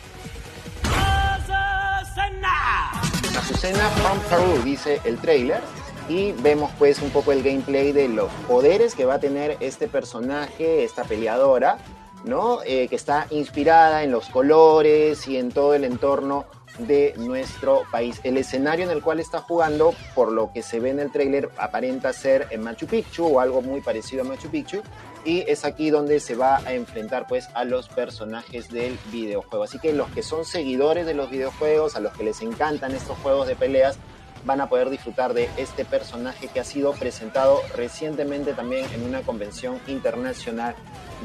[2.06, 2.92] ¡Azucena!
[3.38, 5.62] Azucena from Peru, dice el trailer.
[6.08, 9.90] Y vemos pues un poco el gameplay de los poderes que va a tener este
[9.90, 11.78] personaje, esta peleadora,
[12.24, 12.62] ¿no?
[12.64, 16.46] Eh, que está inspirada en los colores y en todo el entorno
[16.80, 18.20] de nuestro país.
[18.24, 21.50] El escenario en el cual está jugando, por lo que se ve en el tráiler,
[21.58, 24.82] aparenta ser en Machu Picchu o algo muy parecido a Machu Picchu.
[25.26, 29.66] y es aquí donde se va a enfrentar pues a los personajes del videojuego.
[29.66, 33.18] Así que los que son seguidores de los videojuegos, a los que les encantan estos
[33.18, 33.98] juegos de peleas,
[34.46, 39.22] van a poder disfrutar de este personaje que ha sido presentado recientemente también en una
[39.22, 40.76] convención internacional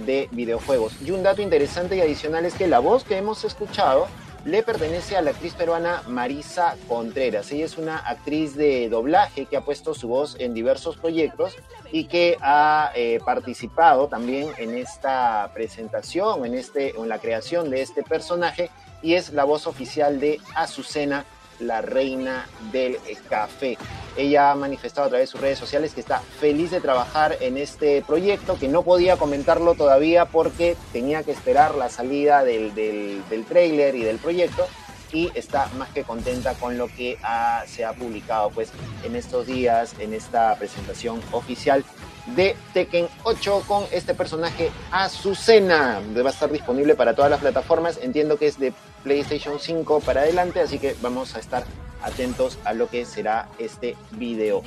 [0.05, 1.01] de videojuegos.
[1.03, 4.09] Y un dato interesante y adicional es que la voz que hemos escuchado
[4.45, 7.51] le pertenece a la actriz peruana Marisa Contreras.
[7.51, 11.57] Ella es una actriz de doblaje que ha puesto su voz en diversos proyectos
[11.91, 17.81] y que ha eh, participado también en esta presentación, en, este, en la creación de
[17.81, 18.71] este personaje
[19.03, 21.25] y es la voz oficial de Azucena
[21.61, 22.99] la reina del
[23.29, 23.77] café.
[24.17, 27.57] Ella ha manifestado a través de sus redes sociales que está feliz de trabajar en
[27.57, 33.45] este proyecto, que no podía comentarlo todavía porque tenía que esperar la salida del, del,
[33.49, 34.67] trailer y del proyecto
[35.13, 37.19] y está más que contenta con lo que
[37.67, 38.71] se ha publicado pues
[39.05, 41.85] en estos días en esta presentación oficial
[42.27, 46.01] de Tekken 8 con este personaje Azucena.
[46.17, 47.99] Va a estar disponible para todas las plataformas.
[48.03, 48.73] Entiendo que es de
[49.03, 51.65] PlayStation 5 para adelante, así que vamos a estar
[52.03, 54.63] atentos a lo que será este video.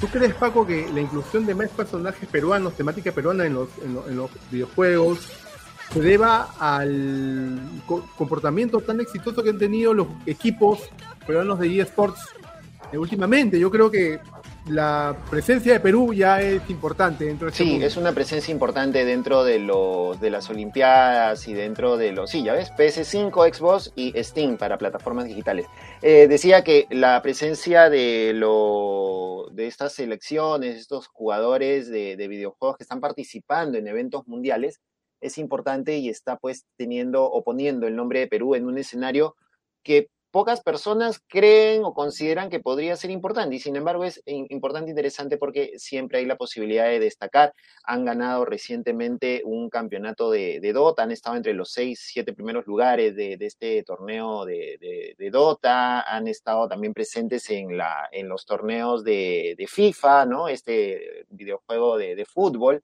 [0.00, 4.16] ¿Tú crees, Paco, que la inclusión de más personajes peruanos, temática peruana en los, en
[4.16, 5.20] los, videojuegos,
[5.92, 7.60] se deba al
[8.16, 10.80] comportamiento tan exitoso que han tenido los equipos
[11.26, 12.20] peruanos de eSports
[12.92, 13.58] eh, últimamente?
[13.58, 14.20] Yo creo que
[14.66, 19.04] la presencia de Perú ya es importante dentro de este Sí, es una presencia importante
[19.04, 22.30] dentro de, los de las Olimpiadas y dentro de los...
[22.30, 25.66] Sí, ya ves, PS5, Xbox y Steam para plataformas digitales.
[26.00, 32.78] Eh, decía que la presencia de, lo, de estas selecciones, estos jugadores de, de videojuegos
[32.78, 34.80] que están participando en eventos mundiales,
[35.20, 39.36] es importante y está pues teniendo o poniendo el nombre de Perú en un escenario
[39.82, 44.88] que pocas personas creen o consideran que podría ser importante y sin embargo es importante
[44.88, 47.54] e interesante porque siempre hay la posibilidad de destacar.
[47.84, 53.14] Han ganado recientemente un campeonato de, Dota, han estado entre los seis, siete primeros lugares
[53.14, 59.54] de, este torneo de, Dota, han estado también presentes en, la, en los torneos de,
[59.68, 60.48] FIFA, ¿no?
[60.48, 62.82] Este videojuego de fútbol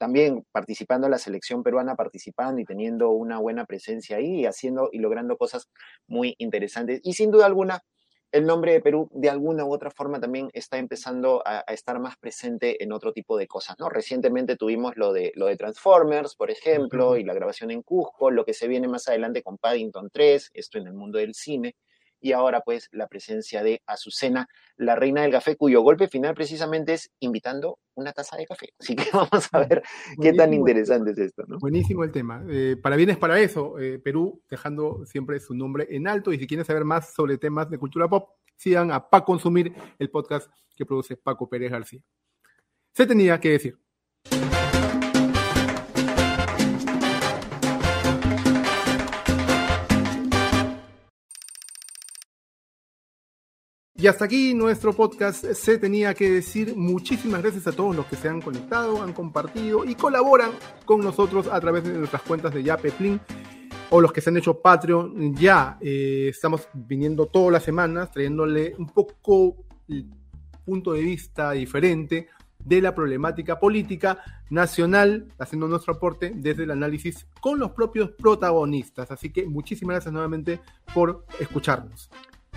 [0.00, 4.98] también participando en la selección peruana, participando y teniendo una buena presencia ahí, haciendo y
[4.98, 5.68] logrando cosas
[6.06, 7.02] muy interesantes.
[7.04, 7.84] Y sin duda alguna,
[8.32, 12.16] el nombre de Perú de alguna u otra forma también está empezando a, estar más
[12.16, 13.90] presente en otro tipo de cosas, ¿no?
[13.90, 18.46] Recientemente tuvimos lo de, lo de Transformers, por ejemplo, y la grabación en Cusco, lo
[18.46, 21.76] que se viene más adelante con Paddington 3, esto en el mundo del cine,
[22.20, 26.94] y ahora pues la presencia de Azucena, la reina del café, cuyo golpe final precisamente
[26.94, 28.68] es invitando una taza de café.
[28.78, 29.82] Así que vamos a ver
[30.20, 31.44] qué tan interesante es esto.
[31.46, 31.58] ¿no?
[31.58, 32.44] Buenísimo el tema.
[32.48, 36.46] Eh, para bienes para eso, eh, Perú dejando siempre su nombre en alto y si
[36.46, 40.84] quieren saber más sobre temas de cultura pop, sigan a Pa Consumir, el podcast que
[40.84, 42.02] produce Paco Pérez García.
[42.92, 43.78] Se tenía que decir.
[54.00, 56.74] Y hasta aquí nuestro podcast se tenía que decir.
[56.74, 60.52] Muchísimas gracias a todos los que se han conectado, han compartido y colaboran
[60.86, 63.20] con nosotros a través de nuestras cuentas de Yape Plin
[63.90, 65.36] o los que se han hecho Patreon.
[65.36, 70.06] Ya eh, estamos viniendo todas las semanas trayéndole un poco el
[70.64, 72.28] punto de vista diferente
[72.58, 79.10] de la problemática política nacional, haciendo nuestro aporte desde el análisis con los propios protagonistas.
[79.10, 80.58] Así que muchísimas gracias nuevamente
[80.94, 82.08] por escucharnos.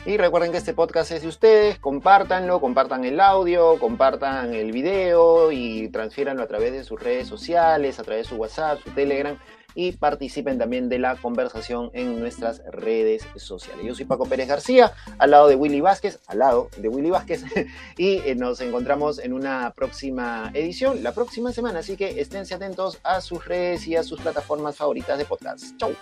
[0.06, 5.52] Y recuerden que este podcast es de ustedes, compártanlo, compartan el audio, compartan el video
[5.54, 9.38] y transfieranlo a través de sus redes sociales, a través de su WhatsApp, su Telegram
[9.76, 13.86] y participen también de la conversación en nuestras redes sociales.
[13.86, 17.44] Yo soy Paco Pérez García, al lado de Willy Vázquez, al lado de Willy Vázquez,
[17.98, 23.00] y eh, nos encontramos en una próxima edición, la próxima semana, así que esténse atentos
[23.04, 25.78] a sus redes y a sus plataformas favoritas de podcast.
[25.78, 25.94] Chau.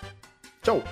[0.62, 0.82] Chau.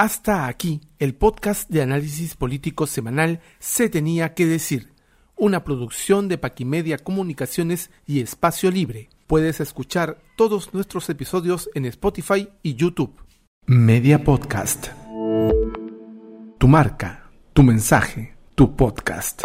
[0.00, 4.94] Hasta aquí el podcast de análisis político semanal Se tenía que decir,
[5.36, 9.10] una producción de Paquimedia Comunicaciones y Espacio Libre.
[9.26, 13.12] Puedes escuchar todos nuestros episodios en Spotify y YouTube.
[13.66, 14.86] Media Podcast.
[16.56, 19.42] Tu marca, tu mensaje, tu podcast.